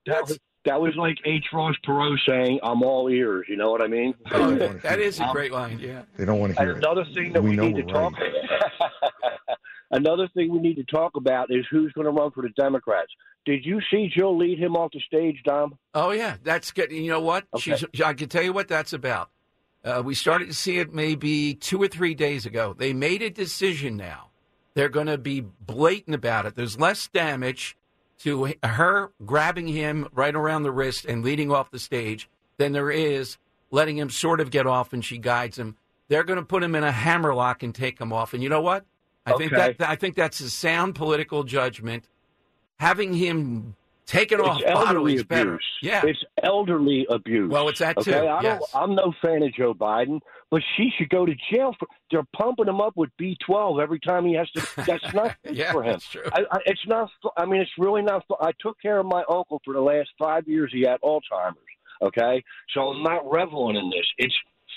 [0.07, 1.45] that was that was like H.
[1.53, 4.14] Ross Perot saying, "I'm all ears." You know what I mean?
[4.33, 5.79] Oh, that, that is a um, great line.
[5.79, 6.03] Yeah.
[6.16, 7.14] They don't want to hear another it.
[7.14, 8.14] thing that we we, know need to we're talk.
[9.90, 13.12] another thing we need to talk about is who's going to run for the Democrats.
[13.45, 15.79] Did you see Jill lead him off the stage, Dom?
[15.95, 16.90] Oh yeah, that's good.
[16.90, 17.45] You know what?
[17.59, 17.85] She's.
[18.05, 19.31] I can tell you what that's about.
[19.87, 22.75] Uh, we started to see it maybe two or three days ago.
[22.77, 24.31] They made a decision now.
[24.75, 26.57] They're going to be blatant about it.
[26.57, 27.77] There's less damage
[28.18, 32.90] to her grabbing him right around the wrist and leading off the stage than there
[32.90, 33.38] is
[33.70, 35.77] letting him sort of get off and she guides him.
[36.09, 38.35] They're going to put him in a hammerlock and take him off.
[38.35, 38.85] And you know what?
[39.25, 42.05] I think that I think that's a sound political judgment.
[42.79, 43.75] Having him
[44.07, 45.64] taken off it's elderly bodily abuse.
[45.83, 46.03] Yeah.
[46.05, 47.51] it's elderly abuse.
[47.51, 48.61] Well, it's that too, Okay, I yes.
[48.73, 51.88] don't, I'm no fan of Joe Biden, but she should go to jail for.
[52.11, 54.85] They're pumping him up with B12 every time he has to.
[54.87, 55.92] That's not Yeah, for him.
[55.92, 56.23] that's true.
[56.33, 57.11] I, I, it's not.
[57.37, 58.25] I mean, it's really not.
[58.40, 60.71] I took care of my uncle for the last five years.
[60.73, 61.57] He had Alzheimer's.
[62.03, 64.07] Okay, so I'm not reveling in this.
[64.19, 64.35] It's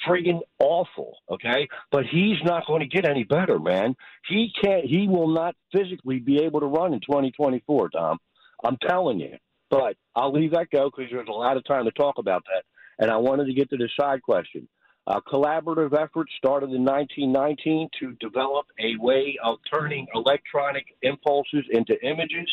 [0.07, 1.17] friggin' awful.
[1.29, 3.95] Okay, but he's not going to get any better, man.
[4.27, 4.85] He can't.
[4.85, 8.17] He will not physically be able to run in 2024, Tom.
[8.63, 9.37] I'm telling you.
[9.69, 12.63] But I'll leave that go because there's a lot of time to talk about that.
[12.97, 14.67] And I wanted to get to the side question.
[15.07, 21.99] A collaborative effort started in 1919 to develop a way of turning electronic impulses into
[22.05, 22.49] images.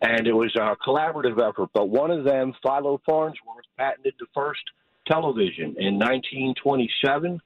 [0.00, 1.70] And it was a collaborative effort.
[1.74, 4.62] But one of them, Philo Farnsworth, patented the first
[5.06, 7.40] television in 1927.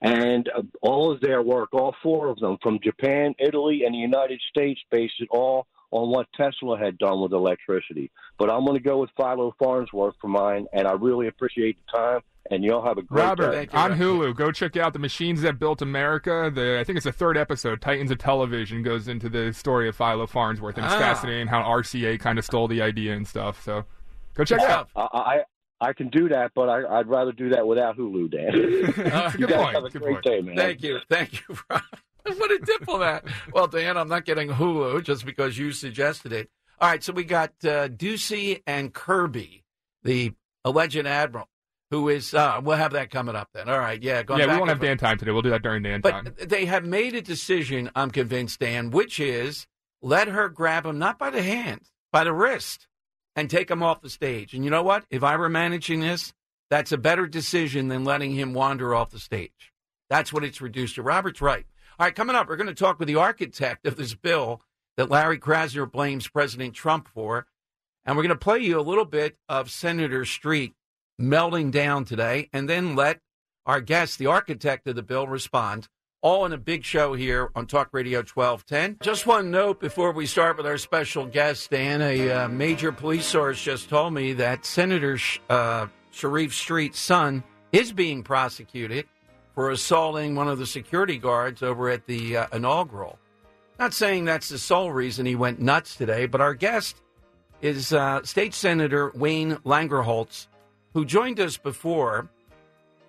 [0.00, 3.98] And uh, all of their work, all four of them, from Japan, Italy, and the
[3.98, 8.10] United States, based it all on what Tesla had done with electricity.
[8.38, 11.98] But I'm going to go with Philo Farnsworth for mine, and I really appreciate the
[11.98, 12.20] time.
[12.50, 13.68] And y'all have a great Robert, day.
[13.76, 16.50] on Hulu, go check out the machines that built America.
[16.54, 17.82] The I think it's the third episode.
[17.82, 20.98] Titans of Television goes into the story of Philo Farnsworth, and it's Ah.
[20.98, 23.62] fascinating how RCA kind of stole the idea and stuff.
[23.62, 23.84] So
[24.34, 24.88] go check it out.
[24.96, 25.42] I, I
[25.80, 28.52] I can do that, but I, I'd rather do that without Hulu, Dan.
[29.12, 30.56] Uh, you guys have a great day, man.
[30.56, 30.98] Thank you.
[31.10, 31.56] Thank you.
[32.36, 33.24] what a diplomat.
[33.52, 36.50] well, Dan, I'm not getting Hulu just because you suggested it.
[36.80, 39.64] All right, so we got uh, Doocy and Kirby,
[40.04, 40.32] the
[40.64, 41.48] alleged admiral,
[41.90, 43.68] who is, uh, we'll have that coming up then.
[43.68, 44.22] All right, yeah.
[44.22, 45.32] Going Yeah, we won't have Dan time today.
[45.32, 46.34] We'll do that during Dan but time.
[46.38, 49.66] they have made a decision, I'm convinced, Dan, which is
[50.00, 52.86] let her grab him not by the hand, by the wrist,
[53.34, 54.54] and take him off the stage.
[54.54, 55.04] And you know what?
[55.10, 56.32] If I were managing this,
[56.70, 59.72] that's a better decision than letting him wander off the stage.
[60.10, 61.02] That's what it's reduced to.
[61.02, 61.66] Robert's right.
[62.00, 64.62] All right, coming up, we're going to talk with the architect of this bill
[64.96, 67.48] that Larry Krasner blames President Trump for.
[68.04, 70.74] And we're going to play you a little bit of Senator Street
[71.18, 73.18] melting down today, and then let
[73.66, 75.88] our guest, the architect of the bill, respond.
[76.22, 78.98] All in a big show here on Talk Radio 1210.
[79.02, 82.00] Just one note before we start with our special guest, Dan.
[82.00, 87.42] A uh, major police source just told me that Senator Sh- uh, Sharif Street's son
[87.72, 89.06] is being prosecuted
[89.58, 93.18] for assaulting one of the security guards over at the uh, inaugural.
[93.76, 97.02] Not saying that's the sole reason he went nuts today, but our guest
[97.60, 100.46] is uh, State Senator Wayne Langerholc,
[100.94, 102.28] who joined us before.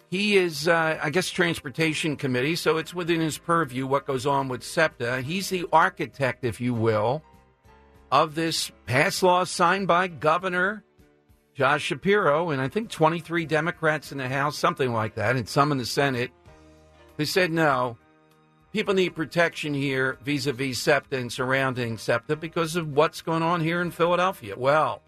[0.09, 4.47] He is, uh, I guess, Transportation Committee, so it's within his purview what goes on
[4.47, 5.21] with SEPTA.
[5.21, 7.21] He's the architect, if you will,
[8.11, 10.83] of this pass law signed by Governor
[11.59, 15.73] Josh Shapiro and I think 23 Democrats in the House, something like that, and some
[15.73, 16.31] in the Senate,
[17.19, 17.97] who said no.
[18.71, 23.43] People need protection here vis a vis SEPTA and surrounding SEPTA because of what's going
[23.43, 24.55] on here in Philadelphia.
[24.57, 25.01] Well,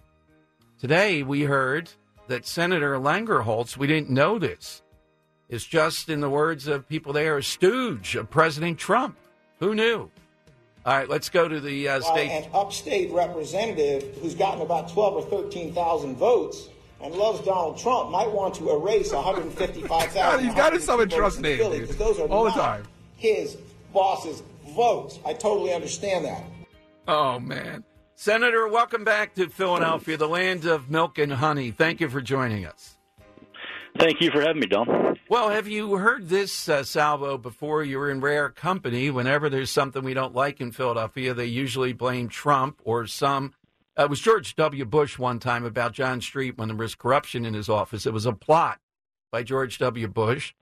[0.77, 1.89] today we heard
[2.27, 4.81] that Senator Langerholc, we didn't know this,
[5.47, 9.15] is just, in the words of people there, a stooge of President Trump.
[9.61, 10.11] Who knew?
[10.85, 12.29] All right, let's go to the uh, state.
[12.29, 16.67] an upstate representative who's gotten about 12 or 13,000 votes
[17.03, 20.45] and loves Donald Trump might want to erase 155,000.
[20.45, 21.87] He's got his some votes trust in name, Philly, dude.
[21.89, 22.83] 'cause those are All the time.
[23.17, 23.55] his
[23.93, 24.43] boss's
[24.75, 25.19] votes.
[25.25, 26.43] I totally understand that.
[27.07, 27.83] Oh, man.
[28.15, 31.71] Senator, welcome back to Philadelphia, the land of milk and honey.
[31.71, 32.97] Thank you for joining us.
[33.99, 35.17] Thank you for having me, Don.
[35.27, 37.83] Well, have you heard this, uh, Salvo, before?
[37.83, 39.09] You're in rare company.
[39.09, 43.53] Whenever there's something we don't like in Philadelphia, they usually blame Trump or some.
[44.01, 44.83] Uh, it was George W.
[44.83, 48.07] Bush one time about John Street when there was corruption in his office.
[48.07, 48.79] It was a plot
[49.31, 50.07] by George W.
[50.07, 50.55] Bush.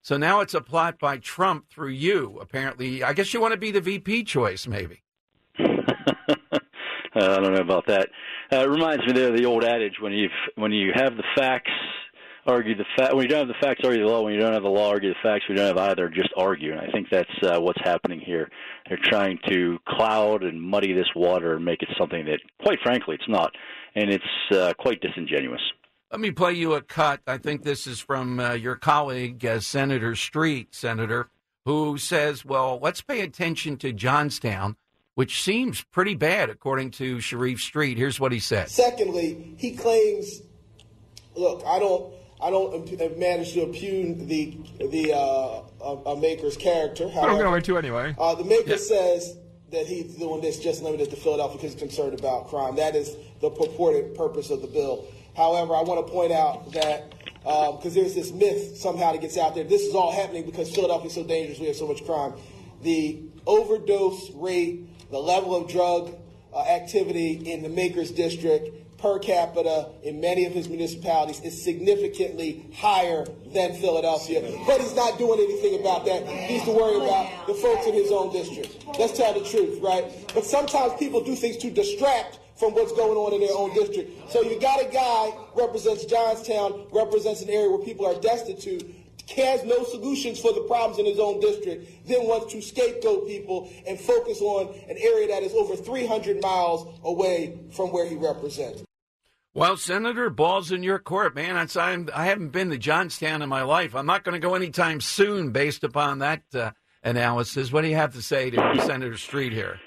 [0.00, 3.02] So now it's a plot by Trump through you, apparently.
[3.02, 5.02] I guess you want to be the VP choice, maybe.
[7.18, 8.10] Uh, I don't know about that.
[8.52, 11.70] Uh, it reminds me of the old adage when you when you have the facts
[12.46, 13.14] argue the fact.
[13.14, 14.22] When you don't have the facts, argue the law.
[14.22, 15.44] When you don't have the law, argue the facts.
[15.48, 16.08] We don't have either.
[16.08, 16.72] Just argue.
[16.72, 18.48] And I think that's uh, what's happening here.
[18.88, 23.16] They're trying to cloud and muddy this water and make it something that, quite frankly,
[23.16, 23.52] it's not.
[23.94, 25.60] And it's uh, quite disingenuous.
[26.10, 27.20] Let me play you a cut.
[27.26, 31.30] I think this is from uh, your colleague, uh, Senator Street, Senator,
[31.64, 34.76] who says, well, let's pay attention to Johnstown,
[35.16, 37.98] which seems pretty bad, according to Sharif Street.
[37.98, 38.68] Here's what he said.
[38.68, 40.42] Secondly, he claims,
[41.34, 42.14] look, I don't.
[42.40, 45.62] I don't manage to impugn the the uh,
[46.06, 47.08] a, maker's character.
[47.08, 48.14] However, I'm going to anyway.
[48.18, 49.36] Uh, the maker says
[49.70, 52.76] that he's doing this just limited to Philadelphia because he's concerned about crime.
[52.76, 55.06] That is the purported purpose of the bill.
[55.36, 57.10] However, I want to point out that
[57.42, 60.74] because um, there's this myth somehow that gets out there, this is all happening because
[60.74, 62.34] Philadelphia is so dangerous, we have so much crime.
[62.82, 66.14] The overdose rate, the level of drug
[66.52, 72.68] uh, activity in the Makers District per capita in many of his municipalities is significantly
[72.74, 74.40] higher than Philadelphia.
[74.66, 76.26] But he's not doing anything about that.
[76.26, 78.84] He's to worry about the folks in his own district.
[78.98, 80.04] Let's tell the truth, right?
[80.34, 84.30] But sometimes people do things to distract from what's going on in their own district.
[84.32, 88.82] So you got a guy represents Johnstown, represents an area where people are destitute,
[89.34, 93.70] has no solutions for the problems in his own district, then wants to scapegoat people
[93.86, 98.85] and focus on an area that is over 300 miles away from where he represents.
[99.56, 101.56] Well, Senator, ball's in your court, man.
[101.56, 103.94] I'm, I haven't been to Johnstown in my life.
[103.94, 107.72] I'm not going to go anytime soon based upon that uh, analysis.
[107.72, 109.80] What do you have to say to Senator Street here?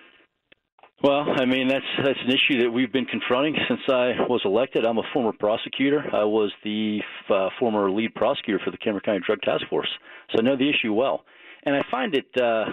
[1.03, 4.87] Well, I mean that's that's an issue that we've been confronting since I was elected.
[4.87, 6.03] I'm a former prosecutor.
[6.13, 9.87] I was the uh, former lead prosecutor for the Cambria County Drug Task Force,
[10.31, 11.25] so I know the issue well.
[11.63, 12.65] And I find it uh,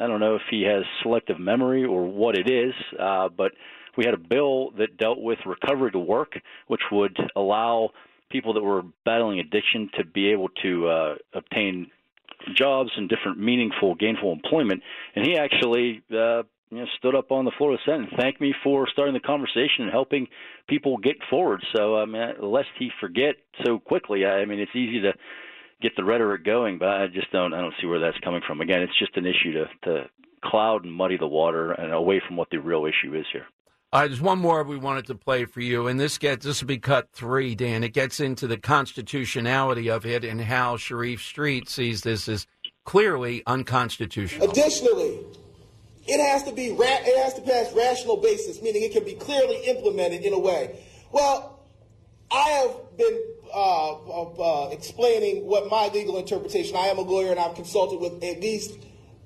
[0.00, 3.50] I don't know if he has selective memory or what it is, uh, but
[3.98, 7.90] we had a bill that dealt with recovery to work, which would allow
[8.30, 11.90] people that were battling addiction to be able to uh, obtain
[12.54, 14.82] jobs and different meaningful, gainful employment.
[15.16, 18.20] And he actually uh, you know, stood up on the floor of the Senate and
[18.20, 20.28] thanked me for starting the conversation and helping
[20.68, 21.60] people get forward.
[21.74, 23.34] So, I mean, lest he forget
[23.66, 25.12] so quickly, I mean, it's easy to
[25.82, 28.60] get the rhetoric going, but I just don't, I don't see where that's coming from.
[28.60, 30.04] Again, it's just an issue to, to
[30.44, 33.46] cloud and muddy the water and away from what the real issue is here.
[33.90, 36.78] There's one more we wanted to play for you, and this gets this will be
[36.78, 37.82] cut three, Dan.
[37.82, 42.46] It gets into the constitutionality of it and how Sharif Street sees this as
[42.84, 44.50] clearly unconstitutional.
[44.50, 45.20] Additionally,
[46.06, 49.14] it has to be ra- it has to pass rational basis, meaning it can be
[49.14, 50.78] clearly implemented in a way.
[51.10, 51.58] Well,
[52.30, 53.22] I have been
[53.54, 56.76] uh, uh, explaining what my legal interpretation.
[56.76, 58.78] I am a lawyer, and I've consulted with at least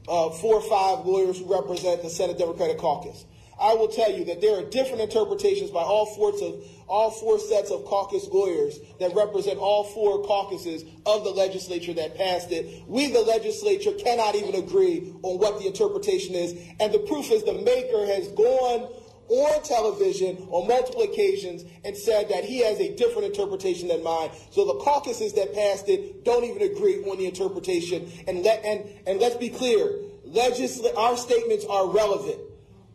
[0.07, 3.25] uh, four or five lawyers who represent the Senate Democratic Caucus.
[3.63, 7.39] I will tell you that there are different interpretations by all four of all four
[7.39, 12.83] sets of caucus lawyers that represent all four caucuses of the legislature that passed it.
[12.89, 17.45] We, the legislature, cannot even agree on what the interpretation is, and the proof is
[17.45, 18.93] the maker has gone
[19.29, 24.31] on television on multiple occasions and said that he has a different interpretation than mine.
[24.51, 28.11] So the caucuses that passed it don't even agree on the interpretation.
[28.27, 32.39] And let and and let's be clear, legisl- our statements are relevant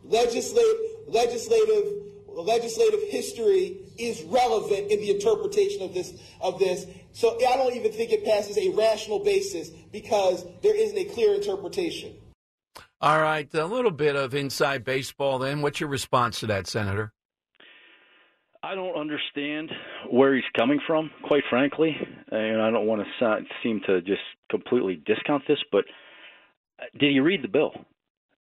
[0.08, 1.92] legislative, legislative,
[2.28, 6.86] legislative history is relevant in the interpretation of this, of this.
[7.12, 11.34] So I don't even think it passes a rational basis because there isn't a clear
[11.34, 12.14] interpretation.
[13.00, 15.62] All right, a little bit of inside baseball then.
[15.62, 17.12] What's your response to that, Senator?
[18.62, 19.70] I don't understand
[20.10, 21.96] where he's coming from, quite frankly.
[22.30, 25.84] And I don't want to seem to just completely discount this, but
[26.80, 27.72] uh, did he read the bill?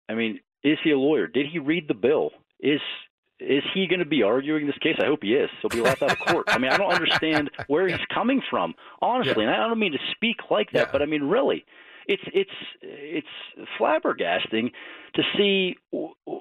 [0.08, 1.26] I mean, is he a lawyer?
[1.26, 2.30] Did he read the bill?
[2.60, 2.80] Is
[3.40, 4.96] is he going to be arguing this case?
[5.00, 5.50] I hope he is.
[5.60, 6.44] He'll be left out of court.
[6.48, 9.42] I mean, I don't understand where he's coming from, honestly.
[9.42, 9.50] Yeah.
[9.50, 10.92] And I don't mean to speak like that, yeah.
[10.92, 11.64] but I mean, really,
[12.06, 13.26] it's it's it's
[13.80, 14.70] flabbergasting
[15.14, 15.76] to see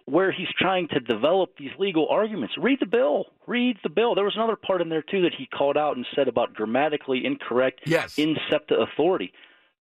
[0.05, 2.55] where he's trying to develop these legal arguments.
[2.57, 3.25] Read the bill.
[3.47, 4.15] Read the bill.
[4.15, 7.25] There was another part in there too that he called out and said about grammatically
[7.25, 8.15] incorrect yes.
[8.15, 9.33] incepta authority.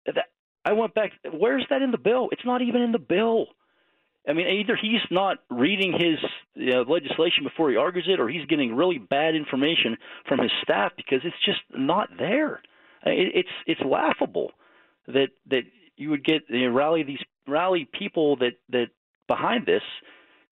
[0.05, 0.25] That,
[0.63, 1.11] I went back.
[1.31, 2.29] Where's that in the bill?
[2.31, 3.47] It's not even in the bill.
[4.27, 6.19] I mean, either he's not reading his
[6.55, 9.97] you know, legislation before he argues it, or he's getting really bad information
[10.27, 12.61] from his staff because it's just not there.
[13.05, 14.51] It, it's it's laughable
[15.07, 15.61] that that
[15.95, 18.87] you would get you know, rally these rally people that that
[19.27, 19.83] behind this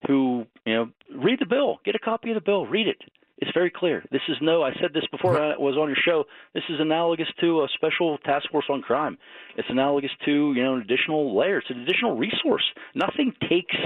[0.06, 3.02] who you know read the bill, get a copy of the bill, read it.
[3.38, 4.02] It's very clear.
[4.10, 4.62] This is no.
[4.62, 6.24] I said this before I uh, was on your show.
[6.54, 9.18] This is analogous to a special task force on crime.
[9.56, 11.58] It's analogous to you know an additional layer.
[11.58, 12.64] It's an additional resource.
[12.94, 13.76] Nothing takes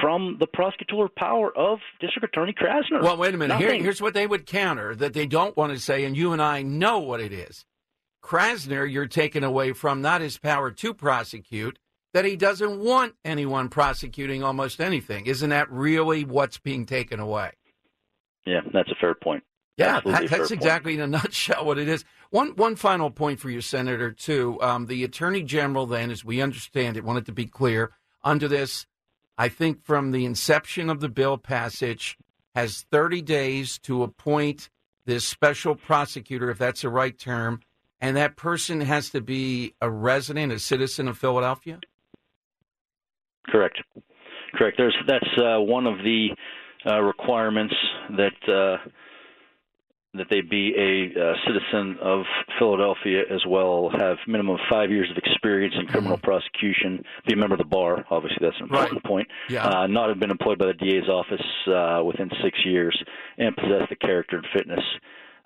[0.00, 3.02] from the prosecutorial power of District Attorney Krasner.
[3.02, 3.58] Well, wait a minute.
[3.58, 6.40] Here, here's what they would counter that they don't want to say, and you and
[6.40, 7.66] I know what it is.
[8.22, 11.78] Krasner, you're taking away from not his power to prosecute,
[12.14, 15.26] that he doesn't want anyone prosecuting almost anything.
[15.26, 17.52] Isn't that really what's being taken away?
[18.46, 19.42] Yeah, that's a fair point.
[19.76, 20.50] Yeah, that, that's point.
[20.52, 22.04] exactly in a nutshell what it is.
[22.30, 24.12] One one final point for you, Senator.
[24.12, 27.92] Too, um, the Attorney General, then, as we understand it, wanted to be clear
[28.22, 28.86] under this.
[29.36, 32.16] I think from the inception of the bill passage,
[32.54, 34.70] has 30 days to appoint
[35.06, 37.60] this special prosecutor, if that's the right term,
[38.00, 41.80] and that person has to be a resident, a citizen of Philadelphia.
[43.48, 43.80] Correct.
[44.54, 44.76] Correct.
[44.78, 46.28] There's that's uh, one of the
[46.86, 47.74] uh, requirements
[48.16, 48.88] that uh,
[50.14, 52.22] that they be a uh, citizen of
[52.58, 57.54] Philadelphia as well, have minimum five years of experience in criminal prosecution, be a member
[57.54, 58.04] of the bar.
[58.10, 59.26] Obviously, that's an important point.
[59.48, 59.66] Yeah.
[59.66, 62.96] Uh, not have been employed by the DA's office uh, within six years,
[63.38, 64.84] and possess the character and fitness,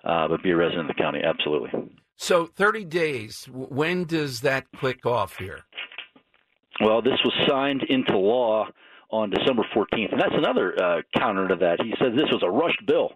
[0.03, 1.21] uh, but be a resident of the county.
[1.23, 1.71] Absolutely.
[2.15, 3.49] So 30 days.
[3.51, 5.65] When does that click off here?
[6.81, 8.67] Well, this was signed into law
[9.09, 11.81] on December 14th, and that's another uh, counter to that.
[11.81, 13.11] He said this was a rushed bill.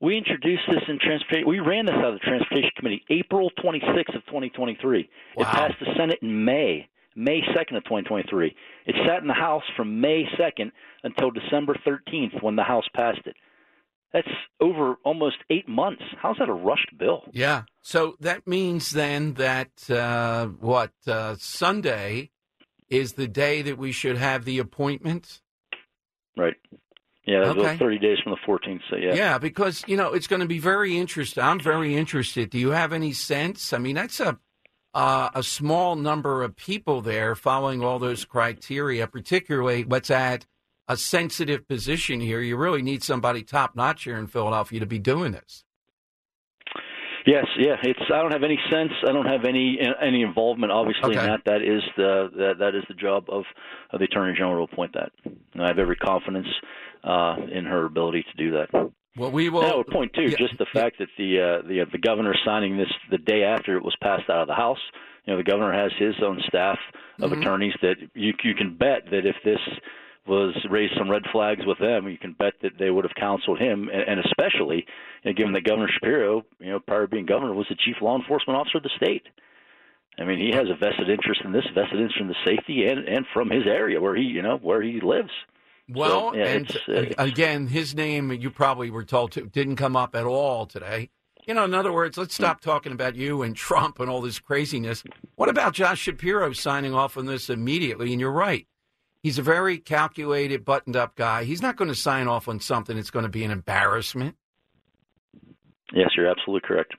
[0.00, 1.48] We introduced this in transportation.
[1.48, 5.10] We ran this out of the transportation committee April 26th of 2023.
[5.36, 8.54] It passed the Senate in May, May 2nd of 2023.
[8.86, 10.70] It sat in the House from May 2nd
[11.02, 13.34] until December 13th when the House passed it.
[14.12, 14.28] That's
[14.60, 16.02] over almost eight months.
[16.22, 17.24] How's that a rushed bill?
[17.32, 17.64] Yeah.
[17.82, 22.30] So that means then that uh, what uh, Sunday
[22.90, 25.40] is the day that we should have the appointment.
[26.36, 26.56] Right.
[27.24, 27.76] Yeah, Okay.
[27.76, 28.80] 30 days from the 14th.
[28.88, 29.14] So yeah.
[29.14, 31.42] Yeah, because you know it's going to be very interesting.
[31.42, 32.48] I'm very interested.
[32.48, 33.72] Do you have any sense?
[33.74, 34.38] I mean, that's a
[34.94, 39.06] uh, a small number of people there following all those criteria.
[39.06, 40.46] Particularly, what's at
[40.88, 42.40] a sensitive position here.
[42.40, 45.64] You really need somebody top notch here in Philadelphia to be doing this.
[47.26, 47.76] Yes, yeah.
[47.82, 48.92] It's I don't have any sense.
[49.06, 51.40] I don't have any any involvement, obviously, in that.
[51.46, 53.44] That is the that, that is the job of,
[53.90, 55.10] of the attorney general to appoint that.
[55.24, 56.46] And I have every confidence
[57.04, 58.92] uh, in her ability to do that.
[59.16, 59.62] Well, we will.
[59.62, 62.76] And I would point too, just the fact that the uh, the the governor signing
[62.76, 64.78] this the day after it was passed out of the House.
[65.24, 66.78] You know, the governor has his own staff
[67.20, 67.40] of Mhm.
[67.40, 69.60] attorneys that you you can bet that if this
[70.28, 73.58] was raised some red flags with them, you can bet that they would have counseled
[73.58, 74.86] him, and, and especially
[75.22, 77.96] you know, given that Governor Shapiro, you know, prior to being governor, was the chief
[78.00, 79.22] law enforcement officer of the state.
[80.18, 83.06] I mean, he has a vested interest in this, vested interest in the safety, and
[83.08, 85.30] and from his area where he you know where he lives.
[85.90, 89.96] Well, So, yeah, and uh, again, his name you probably were told to didn't come
[89.96, 91.10] up at all today.
[91.46, 94.38] You know, in other words, let's stop talking about you and Trump and all this
[94.38, 95.02] craziness.
[95.36, 98.12] What about Josh Shapiro signing off on this immediately?
[98.12, 98.66] And you're right.
[99.22, 101.44] He's a very calculated, buttoned up guy.
[101.44, 104.36] He's not going to sign off on something that's going to be an embarrassment.
[105.92, 106.94] Yes, you're absolutely correct.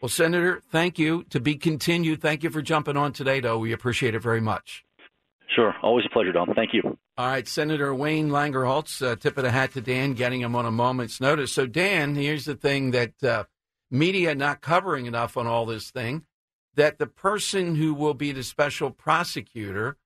[0.00, 1.24] Well, Senator, thank you.
[1.30, 2.20] To be continued.
[2.20, 3.58] Thank you for jumping on today, though.
[3.58, 4.84] We appreciate it very much.
[5.54, 6.52] Sure, always a pleasure, Dom.
[6.54, 6.98] Thank you.
[7.16, 10.66] All right, Senator Wayne Langerholc, uh, tip of the hat to Dan, getting him on
[10.66, 11.52] a moment's notice.
[11.52, 13.44] So, Dan, here's the thing that uh,
[13.90, 16.24] media not covering enough on all this thing
[16.74, 19.96] that the person who will be the special prosecutor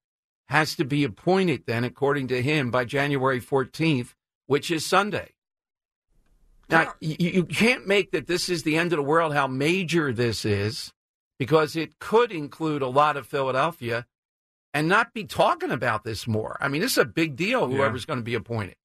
[0.49, 4.15] has to be appointed then, according to him, by January 14th,
[4.47, 5.33] which is Sunday.
[6.71, 10.13] Now, you, you can't make that this is the end of the world, how major
[10.13, 10.93] this is,
[11.39, 14.07] because it could include a lot of Philadelphia
[14.75, 16.59] and not be talking about this more.
[16.61, 18.77] I mean, this is a big deal, whoever's going to be appointed.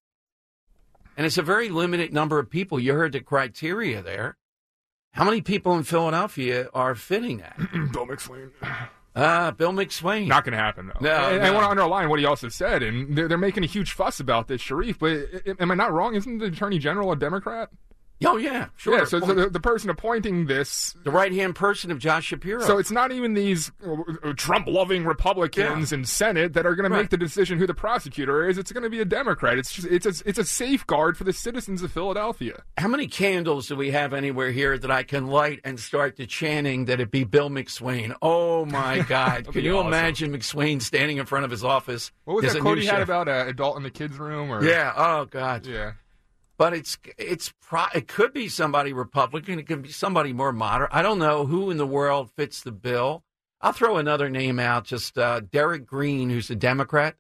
[1.18, 2.80] And it's a very limited number of people.
[2.80, 4.38] You heard the criteria there.
[5.12, 7.58] How many people in Philadelphia are fitting that?
[7.92, 8.50] Bill McSwain.
[9.16, 10.28] Ah, Bill McSwain.
[10.28, 11.00] Not going to happen though.
[11.06, 11.54] No, and I no.
[11.54, 14.48] want to underline what he also said, and they're, they're making a huge fuss about
[14.48, 14.98] this, Sharif.
[15.00, 16.16] But am I not wrong?
[16.16, 17.70] Isn't the Attorney General a Democrat?
[18.26, 19.00] Oh yeah, sure.
[19.00, 19.06] Yeah.
[19.06, 22.62] So the, the person appointing this, the right hand person of Josh Shapiro.
[22.62, 27.10] so it's not even these uh, Trump-loving Republicans in Senate that are going to make
[27.10, 28.58] the decision who the prosecutor is.
[28.58, 29.58] It's going to be a Democrat.
[29.58, 32.64] It's just it's a, it's a safeguard for the citizens of Philadelphia.
[32.78, 36.26] How many candles do we have anywhere here that I can light and start the
[36.26, 38.16] chanting that it be Bill McSwain?
[38.22, 39.52] Oh my God!
[39.52, 39.88] can you awesome.
[39.88, 42.12] imagine McSwain standing in front of his office?
[42.26, 44.52] What was There's that quote he had about uh, adult in the kids' room?
[44.52, 44.94] Or Yeah.
[44.96, 45.66] Oh God.
[45.66, 45.94] yeah.
[46.58, 49.60] But it's it's pro- it could be somebody Republican.
[49.60, 50.94] It could be somebody more moderate.
[50.94, 53.24] I don't know who in the world fits the bill.
[53.60, 54.86] I'll throw another name out.
[54.86, 57.16] Just uh, Derek Green, who's a Democrat,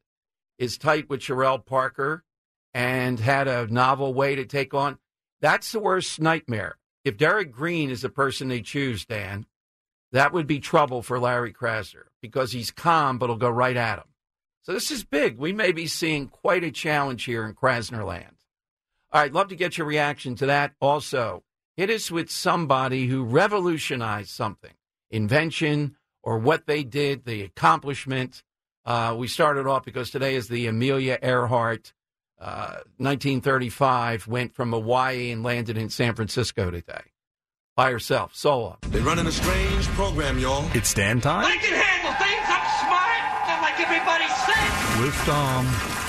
[0.59, 2.23] is tight with Cherelle Parker,
[2.73, 4.97] and had a novel way to take on.
[5.41, 6.77] That's the worst nightmare.
[7.03, 9.45] If Derek Green is the person they choose, Dan,
[10.11, 13.99] that would be trouble for Larry Krasner because he's calm, but he'll go right at
[13.99, 14.05] him.
[14.61, 15.37] So this is big.
[15.37, 18.32] We may be seeing quite a challenge here in Krasner land.
[19.13, 20.73] All right, love to get your reaction to that.
[20.81, 21.43] Also,
[21.77, 24.73] hit us with somebody who revolutionized something,
[25.11, 28.41] invention, or what they did, the accomplishment.
[28.85, 31.93] Uh, we started off because today is the Amelia Earhart,
[32.41, 37.11] uh, 1935, went from Hawaii and landed in San Francisco today
[37.75, 38.79] by herself, solo.
[38.81, 40.67] They're running a strange program, y'all.
[40.73, 42.45] It's Dan time I can handle things.
[42.47, 45.01] I'm smart, not like everybody says.
[45.05, 46.02] with Dom.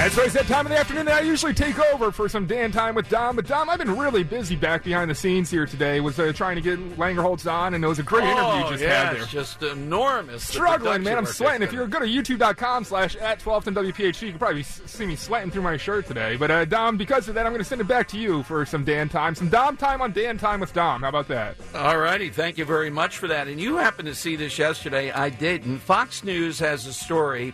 [0.00, 2.72] That's it's that time of the afternoon that I usually take over for some Dan
[2.72, 3.36] time with Dom.
[3.36, 6.00] But Dom, I've been really busy back behind the scenes here today.
[6.00, 8.70] Was uh, trying to get Langerholc on, and it was a great interview you oh,
[8.70, 9.26] just yeah, had there.
[9.26, 10.48] just enormous.
[10.48, 11.18] Struggling, man.
[11.18, 11.60] I'm sweating.
[11.60, 15.50] If you go to youtube.com slash at 12th WPHT, you can probably see me sweating
[15.50, 16.36] through my shirt today.
[16.36, 18.64] But uh, Dom, because of that, I'm going to send it back to you for
[18.64, 19.34] some Dan time.
[19.34, 21.02] Some Dom time on Dan time with Dom.
[21.02, 21.56] How about that?
[21.74, 22.30] All righty.
[22.30, 23.48] Thank you very much for that.
[23.48, 25.10] And you happened to see this yesterday.
[25.10, 25.80] I didn't.
[25.80, 27.52] Fox News has a story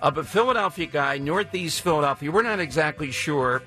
[0.00, 2.30] of a Philadelphia guy, Northeast Philadelphia.
[2.30, 3.62] We're not exactly sure.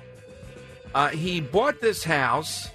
[0.94, 2.68] Uh, he bought this house,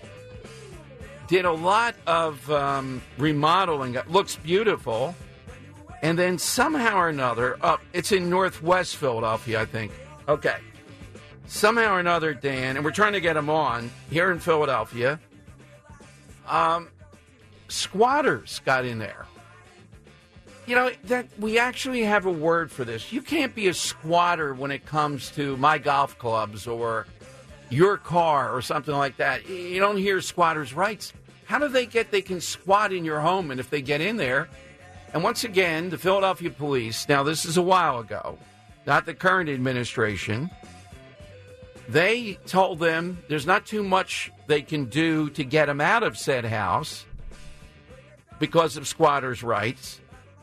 [1.27, 3.95] did a lot of um, remodeling.
[3.95, 5.15] It looks beautiful.
[6.01, 9.91] And then somehow or another, uh, it's in Northwest Philadelphia, I think.
[10.27, 10.57] Okay.
[11.47, 15.19] Somehow or another, Dan, and we're trying to get him on here in Philadelphia.
[16.47, 16.89] Um,
[17.67, 19.25] squatters got in there.
[20.67, 23.13] You know that we actually have a word for this.
[23.13, 27.07] You can't be a squatter when it comes to my golf clubs or
[27.69, 29.47] your car or something like that.
[29.47, 31.13] You don't hear squatters' rights.
[31.45, 32.11] How do they get?
[32.11, 34.49] They can squat in your home, and if they get in there,
[35.13, 37.07] and once again, the Philadelphia police.
[37.07, 38.37] Now, this is a while ago,
[38.85, 40.49] not the current administration.
[41.87, 46.17] They told them there's not too much they can do to get them out of
[46.17, 47.05] said house
[48.39, 50.01] because of squatters' rights.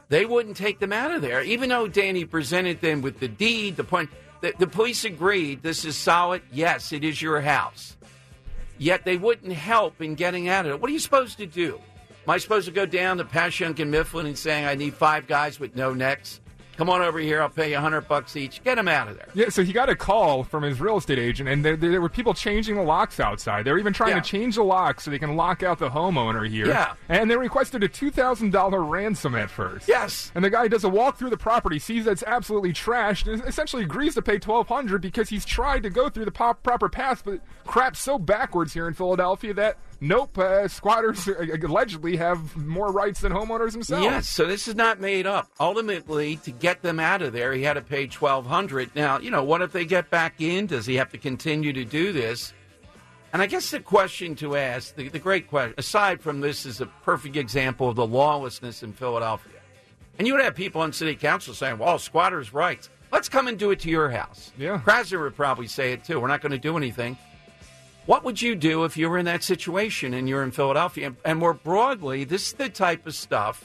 [0.09, 3.77] They wouldn't take them out of there, even though Danny presented them with the deed.
[3.77, 6.43] The point, the, the police agreed this is solid.
[6.53, 7.97] Yes, it is your house.
[8.79, 10.81] Yet they wouldn't help in getting out of it.
[10.81, 11.81] What are you supposed to do?
[12.27, 15.27] Am I supposed to go down to Passyunk and Mifflin and saying I need five
[15.27, 16.41] guys with no necks?
[16.77, 17.41] Come on over here.
[17.43, 18.62] I'll pay you a hundred bucks each.
[18.64, 19.29] Get them out of there.
[19.35, 22.09] Yeah, so he got a call from his real estate agent, and there, there were
[22.09, 23.64] people changing the locks outside.
[23.64, 24.20] They were even trying Yeah.
[24.20, 26.66] to change the locks so they can lock out the homeowner here.
[26.66, 26.95] Yeah.
[27.09, 29.89] And they requested a $2,000 ransom at first.
[29.89, 30.33] Yes.
[30.35, 33.43] And the guy does a walk through the property, sees that it's absolutely trashed, and
[33.45, 37.22] essentially agrees to pay 1200 because he's tried to go through the pop- proper path,
[37.25, 41.28] but crap's so backwards here in Philadelphia that, nope, uh, squatters
[41.62, 44.05] allegedly have more rights than homeowners themselves.
[44.05, 45.51] Yes, so this is not made up.
[45.61, 48.95] Ultimately, to get them out of there, he had to pay twelve hundred.
[48.95, 50.66] Now, you know, what if they get back in?
[50.66, 52.53] Does he have to continue to do this?
[53.32, 56.80] And I guess the question to ask, the, the great question, aside from this, is
[56.80, 59.55] a perfect example of the lawlessness in Philadelphia.
[60.18, 62.90] And you would have people on city council saying, "Well, squatters' rights.
[63.11, 66.20] Let's come and do it to your house." Yeah, Krasner would probably say it too.
[66.20, 67.18] We're not going to do anything.
[68.07, 71.15] What would you do if you were in that situation and you're in Philadelphia?
[71.25, 73.65] And- more broadly, this is the type of stuff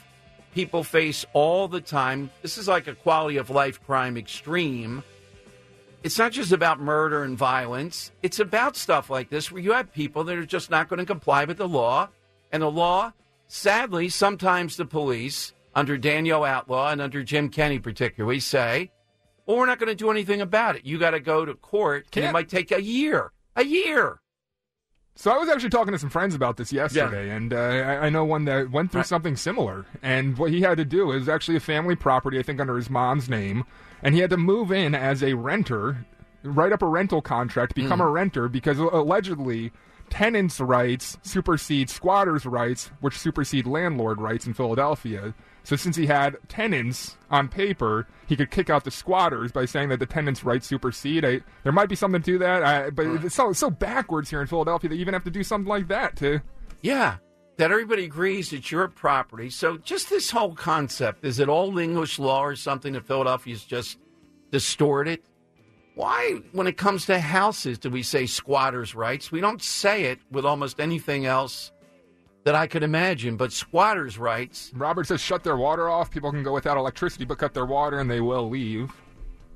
[0.54, 2.30] people face all the time.
[2.42, 5.04] This is like a quality of life crime extreme.
[6.04, 9.94] It's not just about murder and violence, it's about stuff like this where you have
[9.94, 12.10] people that are just not going to comply with the law.
[12.52, 13.12] And the law,
[13.48, 18.92] sadly, sometimes the police, under Danielle Outlaw and under Jim Kenney particularly, say,
[19.46, 20.86] well, we're not going to do anything about it.
[20.86, 23.32] You got to go to court, and it might take a year.
[23.56, 24.20] A year.
[25.20, 28.10] So I was actually talking to some friends about this yesterday, and uh, I, I
[28.10, 29.86] know one that went through something similar.
[30.02, 32.90] And what he had to do is actually a family property, I think, under his
[32.90, 33.66] mom's name,
[34.02, 36.06] and he had to move in as a renter,
[36.42, 38.06] write up a rental contract, become Mm.
[38.06, 39.74] a renter, because allegedly
[40.10, 45.34] tenants' rights supersede squatters' rights, which supersede landlord rights in Philadelphia.
[45.64, 49.90] So since he had tenants on paper, he could kick out the squatters by saying
[49.90, 51.26] that the tenants' rights supersede.
[51.26, 54.48] I, there might be something to that, I, but it's so so backwards here in
[54.48, 56.42] Philadelphia that you even have to do something like that to.
[56.82, 57.18] Yeah,
[57.58, 59.50] that everybody agrees it's your property.
[59.50, 63.98] So just this whole concept is it all English law or something that Philadelphia's just
[64.52, 65.22] distorted?
[65.96, 69.32] Why, when it comes to houses, do we say squatters' rights?
[69.32, 71.74] We don't say it with almost anything else
[72.50, 74.72] that I could imagine, but squatters' rights.
[74.74, 76.10] Robert says shut their water off.
[76.10, 78.92] People can go without electricity, but cut their water and they will leave.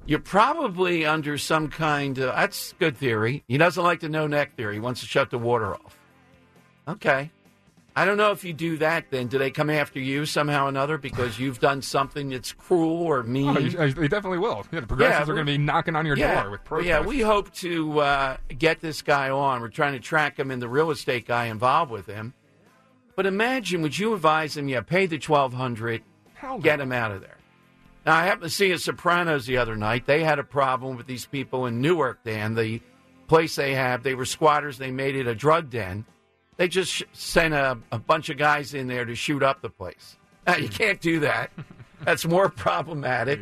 [0.06, 3.44] You're probably under some kind of that's good theory.
[3.48, 4.76] He doesn't like the no neck theory.
[4.76, 5.98] He wants to shut the water off.
[6.88, 7.32] Okay.
[7.96, 9.10] I don't know if you do that.
[9.10, 13.02] Then do they come after you somehow or another because you've done something that's cruel
[13.02, 13.58] or mean?
[13.58, 14.68] Oh, you- they definitely will.
[14.72, 16.44] Yeah, the progressives are going to be knocking on your yeah.
[16.44, 16.90] door with protests.
[16.90, 19.62] Yeah, we hope to uh, get this guy on.
[19.62, 22.36] We're trying to track him and the real estate guy involved with him.
[23.16, 24.68] But imagine, would you advise him?
[24.68, 26.04] Yeah, pay the twelve hundred,
[26.62, 27.38] get him out of there.
[28.06, 30.06] Now, I happened to see a Sopranos the other night.
[30.06, 32.24] They had a problem with these people in Newark.
[32.24, 32.82] Dan, the
[33.28, 34.78] place they have, they were squatters.
[34.78, 36.06] They made it a drug den.
[36.58, 39.70] They just sh- sent a, a bunch of guys in there to shoot up the
[39.70, 40.18] place.
[40.46, 40.74] Now, you hmm.
[40.74, 41.52] can't do that.
[42.04, 43.40] That's more problematic.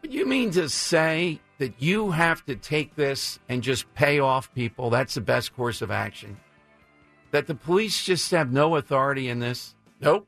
[0.00, 4.54] But you mean to say that you have to take this and just pay off
[4.54, 4.90] people?
[4.90, 6.38] That's the best course of action.
[7.30, 9.74] That the police just have no authority in this?
[10.00, 10.26] Nope.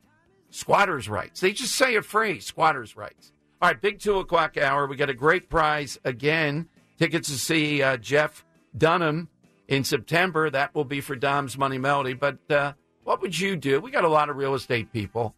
[0.49, 1.39] Squatters' rights.
[1.39, 3.31] They just say a phrase, squatters' rights.
[3.61, 4.87] All right, big two o'clock hour.
[4.87, 6.67] We got a great prize again.
[6.97, 8.45] Tickets to see uh, Jeff
[8.77, 9.29] Dunham
[9.67, 10.49] in September.
[10.49, 12.13] That will be for Dom's Money Melody.
[12.13, 12.73] But uh,
[13.03, 13.79] what would you do?
[13.79, 15.35] We got a lot of real estate people.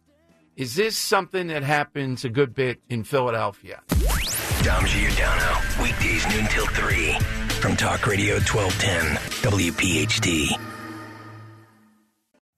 [0.56, 3.82] Is this something that happens a good bit in Philadelphia?
[4.62, 7.18] Dom Giordano, weekdays noon till 3
[7.60, 9.16] from Talk Radio 1210,
[9.50, 10.73] WPHT.